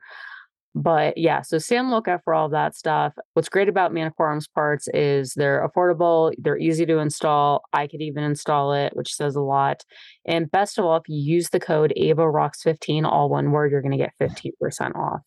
[0.75, 3.13] But yeah, so stay on the lookout for all of that stuff.
[3.33, 7.63] What's great about Manticore Arms parts is they're affordable, they're easy to install.
[7.73, 9.83] I could even install it, which says a lot.
[10.25, 13.97] And best of all, if you use the code AVAROCKS15, all one word, you're going
[13.97, 15.21] to get 15% off.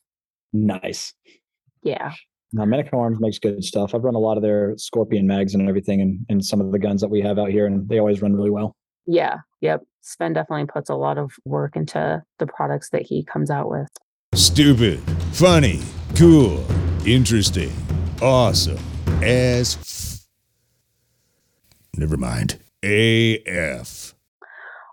[0.53, 1.12] Nice.
[1.82, 2.12] Yeah.
[2.53, 3.95] Now, Manic Arms makes good stuff.
[3.95, 6.78] I've run a lot of their Scorpion mags and everything, and, and some of the
[6.78, 8.76] guns that we have out here, and they always run really well.
[9.07, 9.38] Yeah.
[9.62, 9.82] Yep.
[10.03, 13.88] Sven definitely puts a lot of work into the products that he comes out with.
[14.35, 14.99] Stupid,
[15.33, 15.83] funny,
[16.16, 16.64] cool,
[17.07, 17.70] interesting,
[18.22, 18.78] awesome,
[19.22, 20.26] as f-
[21.99, 22.59] Never mind.
[22.83, 24.14] AF.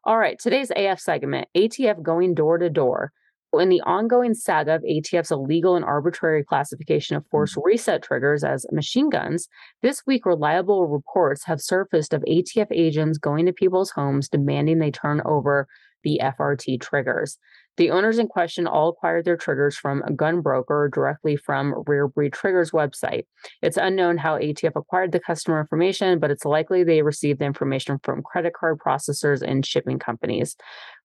[0.04, 3.14] All right, today's AF segment ATF going door to door.
[3.54, 7.62] In the ongoing saga of ATF's illegal and arbitrary classification of force mm.
[7.64, 9.48] reset triggers as machine guns,
[9.82, 14.92] this week reliable reports have surfaced of ATF agents going to people's homes demanding they
[14.92, 15.66] turn over
[16.04, 17.38] the FRT triggers.
[17.78, 22.10] The owners in question all acquired their triggers from a gun broker directly from Rare
[22.10, 23.24] Breed Triggers website.
[23.62, 27.98] It's unknown how ATF acquired the customer information, but it's likely they received the information
[28.04, 30.58] from credit card processors and shipping companies.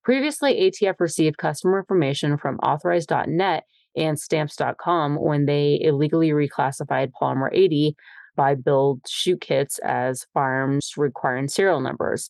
[0.03, 3.63] Previously, ATF received customer information from authorized.net
[3.95, 7.95] and stamps.com when they illegally reclassified Polymer 80
[8.35, 12.29] Buy Build Shoot kits as firearms requiring serial numbers.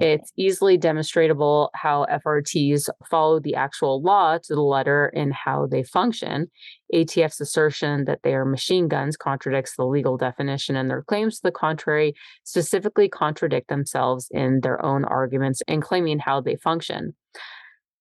[0.00, 5.82] It's easily demonstrable how FRTs follow the actual law to the letter in how they
[5.82, 6.50] function.
[6.94, 11.42] ATF's assertion that they are machine guns contradicts the legal definition, and their claims to
[11.44, 12.14] the contrary
[12.44, 17.14] specifically contradict themselves in their own arguments and claiming how they function.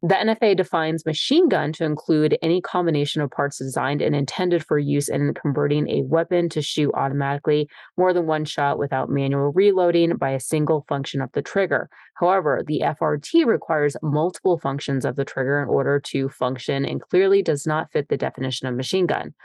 [0.03, 4.79] The NFA defines machine gun to include any combination of parts designed and intended for
[4.79, 10.17] use in converting a weapon to shoot automatically more than one shot without manual reloading
[10.17, 11.87] by a single function of the trigger.
[12.15, 17.43] However, the FRT requires multiple functions of the trigger in order to function and clearly
[17.43, 19.35] does not fit the definition of machine gun.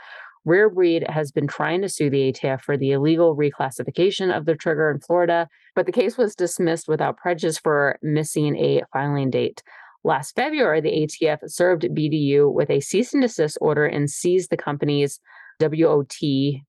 [0.43, 4.55] Rare Breed has been trying to sue the ATF for the illegal reclassification of the
[4.55, 9.61] trigger in Florida, but the case was dismissed without prejudice for missing a filing date.
[10.07, 14.55] Last February, the ATF served BDU with a cease and desist order and seized the
[14.55, 15.19] company's
[15.59, 16.15] WOT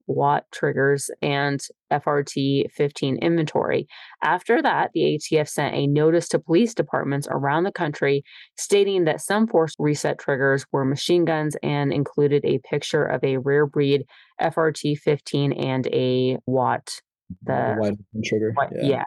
[0.08, 1.60] Watt triggers and
[1.92, 3.86] FRT 15 inventory.
[4.24, 8.24] After that, the ATF sent a notice to police departments around the country
[8.56, 13.36] stating that some force reset triggers were machine guns and included a picture of a
[13.36, 14.04] rare breed
[14.42, 17.00] FRT 15 and a Watt.
[17.44, 18.50] The wide trigger.
[18.54, 19.04] what- yeah.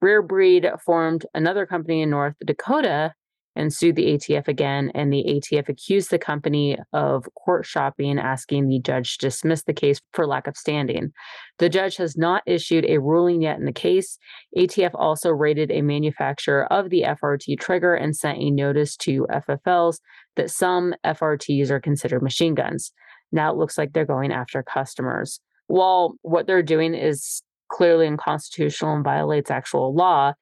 [0.00, 3.12] Rare Breed formed another company in North Dakota
[3.56, 4.90] and sued the ATF again.
[4.94, 9.72] And the ATF accused the company of court shopping, asking the judge to dismiss the
[9.72, 11.12] case for lack of standing.
[11.58, 14.18] The judge has not issued a ruling yet in the case.
[14.56, 19.98] ATF also rated a manufacturer of the FRT trigger and sent a notice to FFLs
[20.36, 22.92] that some FRTs are considered machine guns.
[23.32, 25.40] Now it looks like they're going after customers.
[25.66, 30.32] While what they're doing is clearly unconstitutional and violates actual law,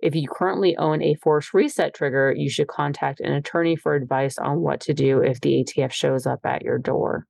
[0.00, 4.38] if you currently own a force reset trigger, you should contact an attorney for advice
[4.38, 7.26] on what to do if the ATF shows up at your door.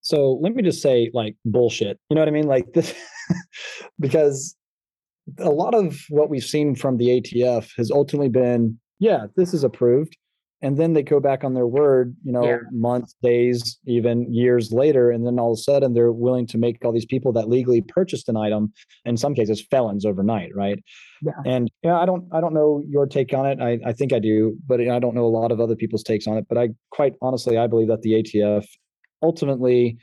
[0.00, 1.98] So let me just say, like, bullshit.
[2.08, 2.46] You know what I mean?
[2.46, 2.94] Like this,
[4.00, 4.56] because
[5.38, 9.64] a lot of what we've seen from the ATF has ultimately been, yeah, this is
[9.64, 10.16] approved.
[10.60, 12.58] And then they go back on their word, you know, Yeah.
[12.72, 15.10] months, days, even years later.
[15.10, 17.80] And then all of a sudden they're willing to make all these people that legally
[17.80, 18.72] purchased an item,
[19.04, 20.82] in some cases felons overnight, right?
[21.22, 21.32] Yeah.
[21.46, 23.60] And yeah, I don't I don't know your take on it.
[23.60, 26.26] I, I think I do, but I don't know a lot of other people's takes
[26.26, 26.46] on it.
[26.48, 28.66] But I quite honestly I believe that the ATF
[29.22, 29.96] ultimately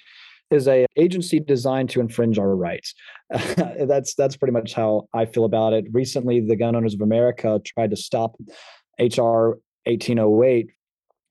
[0.52, 2.94] is a agency designed to infringe our rights.
[3.56, 5.86] that's that's pretty much how I feel about it.
[5.92, 8.36] Recently, the Gun Owners of America tried to stop
[9.00, 10.68] HR 1808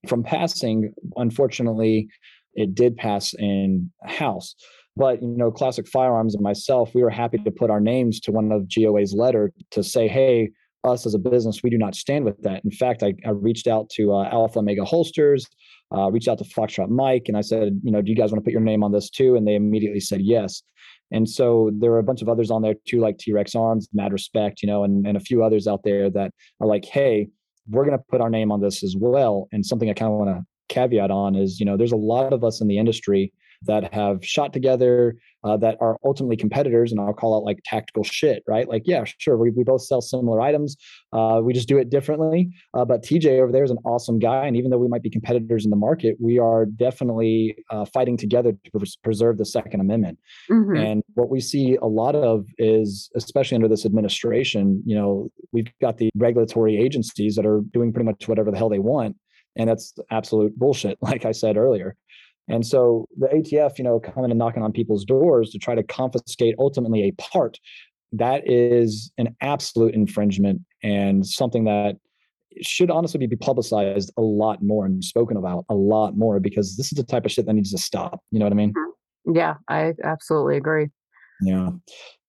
[0.07, 0.93] from passing.
[1.15, 2.07] Unfortunately,
[2.53, 4.55] it did pass in House.
[4.97, 8.31] But you know, Classic Firearms and myself, we were happy to put our names to
[8.31, 10.51] one of GOA's letter to say, "Hey,
[10.85, 13.67] us as a business, we do not stand with that." In fact, I, I reached
[13.67, 15.47] out to uh, Alpha Omega Holsters,
[15.93, 18.43] uh, reached out to Foxtrot Mike, and I said, "You know, do you guys want
[18.43, 20.63] to put your name on this too?" And they immediately said yes.
[21.11, 23.89] And so there are a bunch of others on there too, like T Rex Arms,
[23.93, 27.27] Mad Respect, you know, and, and a few others out there that are like, "Hey,
[27.69, 29.47] we're going to put our name on this as well.
[29.51, 32.33] And something I kind of want to caveat on is, you know, there's a lot
[32.33, 33.33] of us in the industry
[33.63, 38.03] that have shot together uh, that are ultimately competitors and i'll call it like tactical
[38.03, 38.67] shit right?
[38.67, 40.75] Like yeah sure we, we both sell similar items
[41.13, 44.45] uh, we just do it differently uh, but tj over there is an awesome guy
[44.45, 48.17] and even though we might be competitors in the market we are definitely uh, fighting
[48.17, 50.17] together to pres- preserve the second amendment.
[50.49, 50.75] Mm-hmm.
[50.75, 55.71] and what we see a lot of is especially under this administration you know we've
[55.79, 59.15] got the regulatory agencies that are doing pretty much whatever the hell they want
[59.55, 61.95] and that's absolute bullshit like i said earlier
[62.47, 65.83] and so the ATF, you know, coming and knocking on people's doors to try to
[65.83, 67.59] confiscate ultimately a part,
[68.11, 71.97] that is an absolute infringement and something that
[72.61, 76.91] should honestly be publicized a lot more and spoken about a lot more because this
[76.91, 78.21] is the type of shit that needs to stop.
[78.31, 78.73] You know what I mean?
[78.73, 79.35] Mm-hmm.
[79.35, 80.89] Yeah, I absolutely agree.
[81.41, 81.71] Yeah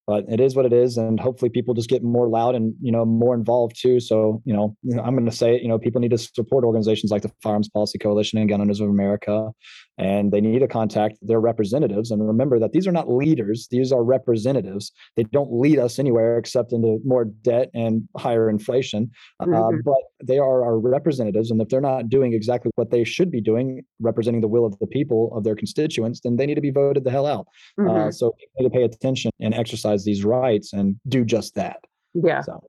[0.06, 2.92] but it is what it is and hopefully people just get more loud and you
[2.92, 6.00] know more involved too so you know i'm going to say it you know people
[6.00, 9.50] need to support organizations like the firearms policy coalition and gun owners of america
[9.98, 13.92] and they need to contact their representatives and remember that these are not leaders these
[13.92, 19.10] are representatives they don't lead us anywhere except into more debt and higher inflation
[19.40, 19.54] uh, mm-hmm.
[19.54, 23.30] uh, but they are our representatives and if they're not doing exactly what they should
[23.30, 26.60] be doing representing the will of the people of their constituents then they need to
[26.60, 27.46] be voted the hell out
[27.78, 28.08] uh, mm-hmm.
[28.08, 31.78] uh, so people need to pay attention and exercise these rights and do just that
[32.14, 32.60] yeah so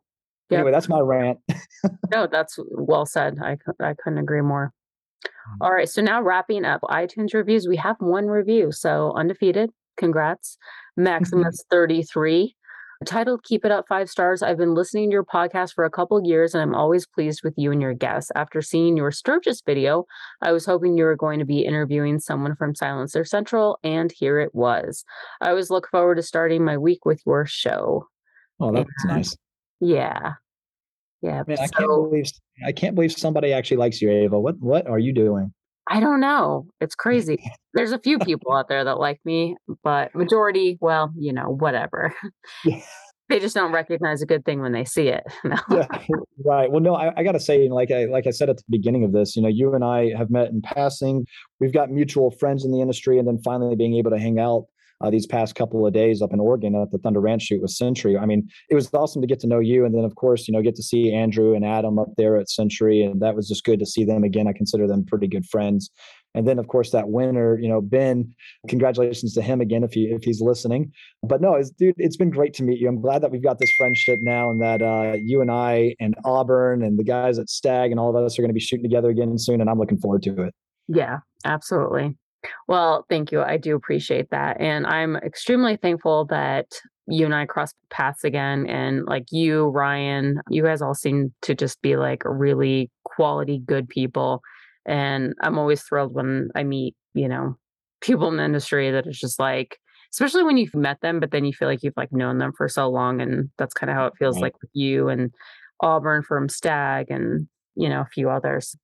[0.50, 0.60] yep.
[0.60, 1.40] anyway that's my rant
[2.12, 4.74] no that's well said i, I couldn't agree more
[5.48, 5.58] Mm.
[5.62, 5.90] All right.
[5.90, 8.72] So now wrapping up iTunes reviews, we have one review.
[8.72, 9.70] So undefeated.
[9.98, 10.58] Congrats.
[10.98, 12.56] Maximus 33.
[13.06, 14.42] Titled Keep It Up Five Stars.
[14.42, 17.54] I've been listening to your podcast for a couple years and I'm always pleased with
[17.56, 18.32] you and your guests.
[18.36, 20.06] After seeing your Sturgis video,
[20.42, 24.40] I was hoping you were going to be interviewing someone from Silencer Central, and here
[24.40, 25.04] it was.
[25.42, 28.08] I always look forward to starting my week with your show.
[28.60, 29.38] Oh, that's and, nice.
[29.80, 30.34] Yeah.
[31.22, 31.44] Yeah.
[31.48, 32.32] Man, so, I can't believe
[32.66, 34.40] I can't believe somebody actually likes you, Ava.
[34.40, 35.54] What what are you doing?
[35.90, 36.68] I don't know.
[36.82, 37.40] It's crazy.
[37.74, 42.14] There's a few people out there that like me, but majority, well, you know, whatever.
[43.30, 45.24] they just don't recognize a good thing when they see it.
[45.44, 45.56] No.
[45.72, 45.88] yeah,
[46.44, 46.70] right.
[46.70, 49.06] Well, no, I, I got to say, like I like I said at the beginning
[49.06, 51.26] of this, you know, you and I have met in passing.
[51.60, 54.66] We've got mutual friends in the industry, and then finally being able to hang out
[55.02, 57.72] uh, these past couple of days up in Oregon at the Thunder Ranch shoot with
[57.72, 58.18] Century.
[58.18, 60.54] I mean, it was awesome to get to know you, and then of course, you
[60.54, 63.64] know, get to see Andrew and Adam up there at Century, and that was just
[63.64, 64.48] good to see them again.
[64.48, 65.90] I consider them pretty good friends.
[66.36, 68.36] And then, of course, that winner, you know, Ben.
[68.68, 70.92] Congratulations to him again if he if he's listening.
[71.24, 72.88] But no, it's, dude, it's been great to meet you.
[72.88, 76.16] I'm glad that we've got this friendship now, and that uh, you and I and
[76.26, 78.84] Auburn and the guys at Stag and all of us are going to be shooting
[78.84, 80.54] together again soon, and I'm looking forward to it.
[80.88, 82.16] Yeah, absolutely.
[82.68, 83.42] Well, thank you.
[83.42, 84.60] I do appreciate that.
[84.60, 86.68] And I'm extremely thankful that
[87.08, 88.68] you and I crossed paths again.
[88.68, 93.88] And like you, Ryan, you guys all seem to just be like really quality, good
[93.88, 94.42] people.
[94.86, 97.58] And I'm always thrilled when I meet, you know,
[98.02, 99.78] people in the industry that is just like,
[100.14, 102.70] especially when you've met them, but then you feel like you've like known them for
[102.70, 103.22] so long.
[103.22, 104.44] And that's kind of how it feels right.
[104.44, 105.34] like with you and
[105.82, 108.76] Auburn from Stag and, you know, a few others.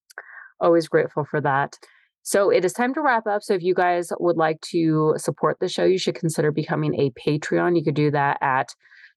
[0.60, 1.78] Always grateful for that.
[2.24, 3.44] So it is time to wrap up.
[3.44, 7.12] So if you guys would like to support the show, you should consider becoming a
[7.12, 7.78] Patreon.
[7.78, 8.74] You could do that at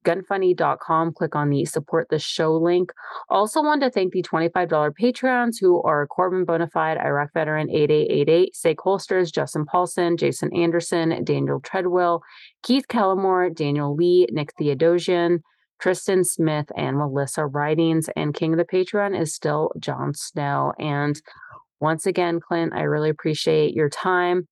[0.06, 1.12] gunfunny.com.
[1.12, 2.92] Click on the support the show link.
[3.28, 8.80] Also, want to thank the $25 Patreons who are Corbin Bonafide, Iraq Veteran 8888, Sake
[8.80, 12.22] Holsters, Justin Paulson, Jason Anderson, Daniel Treadwell,
[12.62, 15.40] Keith Kellamore, Daniel Lee, Nick Theodosian,
[15.80, 18.08] Tristan Smith, and Melissa Writings.
[18.16, 20.72] And King of the Patreon is still Jon Snow.
[20.78, 21.20] And
[21.80, 24.48] once again, Clint, I really appreciate your time.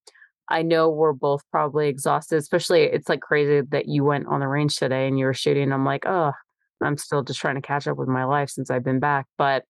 [0.49, 4.49] I know we're both probably exhausted, especially it's like crazy that you went on the
[4.49, 5.73] range today and you were shooting.
[5.73, 6.33] I'm like, oh,
[6.83, 9.27] I'm still just trying to catch up with my life since I've been back.
[9.39, 9.65] But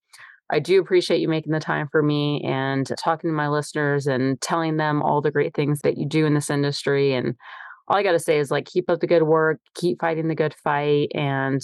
[0.51, 4.41] I do appreciate you making the time for me and talking to my listeners and
[4.41, 7.15] telling them all the great things that you do in this industry.
[7.15, 7.35] And
[7.87, 10.35] all I got to say is like, keep up the good work, keep fighting the
[10.35, 11.63] good fight, and,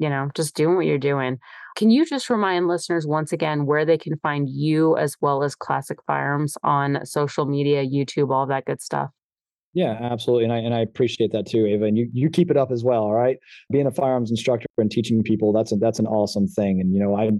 [0.00, 1.38] you know, just doing what you're doing.
[1.76, 5.54] Can you just remind listeners once again where they can find you as well as
[5.54, 9.10] Classic Firearms on social media, YouTube, all that good stuff?
[9.72, 10.44] Yeah, absolutely.
[10.44, 11.84] And I and I appreciate that too, Ava.
[11.84, 13.02] And you you keep it up as well.
[13.02, 13.36] All right.
[13.70, 16.80] Being a firearms instructor and teaching people, that's a that's an awesome thing.
[16.80, 17.30] And you know, I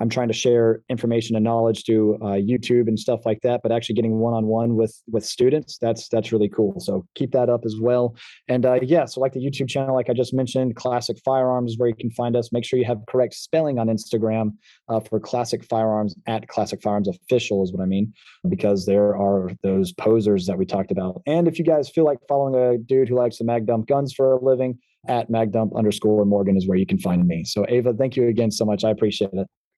[0.00, 3.70] I'm trying to share information and knowledge to uh, YouTube and stuff like that, but
[3.70, 6.80] actually getting one on one with with students, that's that's really cool.
[6.80, 8.16] So keep that up as well.
[8.48, 11.78] And uh, yeah, so like the YouTube channel, like I just mentioned, Classic Firearms is
[11.78, 12.50] where you can find us.
[12.50, 14.52] Make sure you have correct spelling on Instagram
[14.88, 18.12] uh, for Classic Firearms at Classic Firearms Official is what I mean,
[18.48, 21.22] because there are those posers that we talked about.
[21.26, 24.14] And if you guys feel like following a dude who likes to mag dump guns
[24.14, 24.78] for a living,
[25.08, 27.42] at magdump underscore Morgan is where you can find me.
[27.44, 28.84] So Ava, thank you again so much.
[28.84, 29.46] I appreciate it.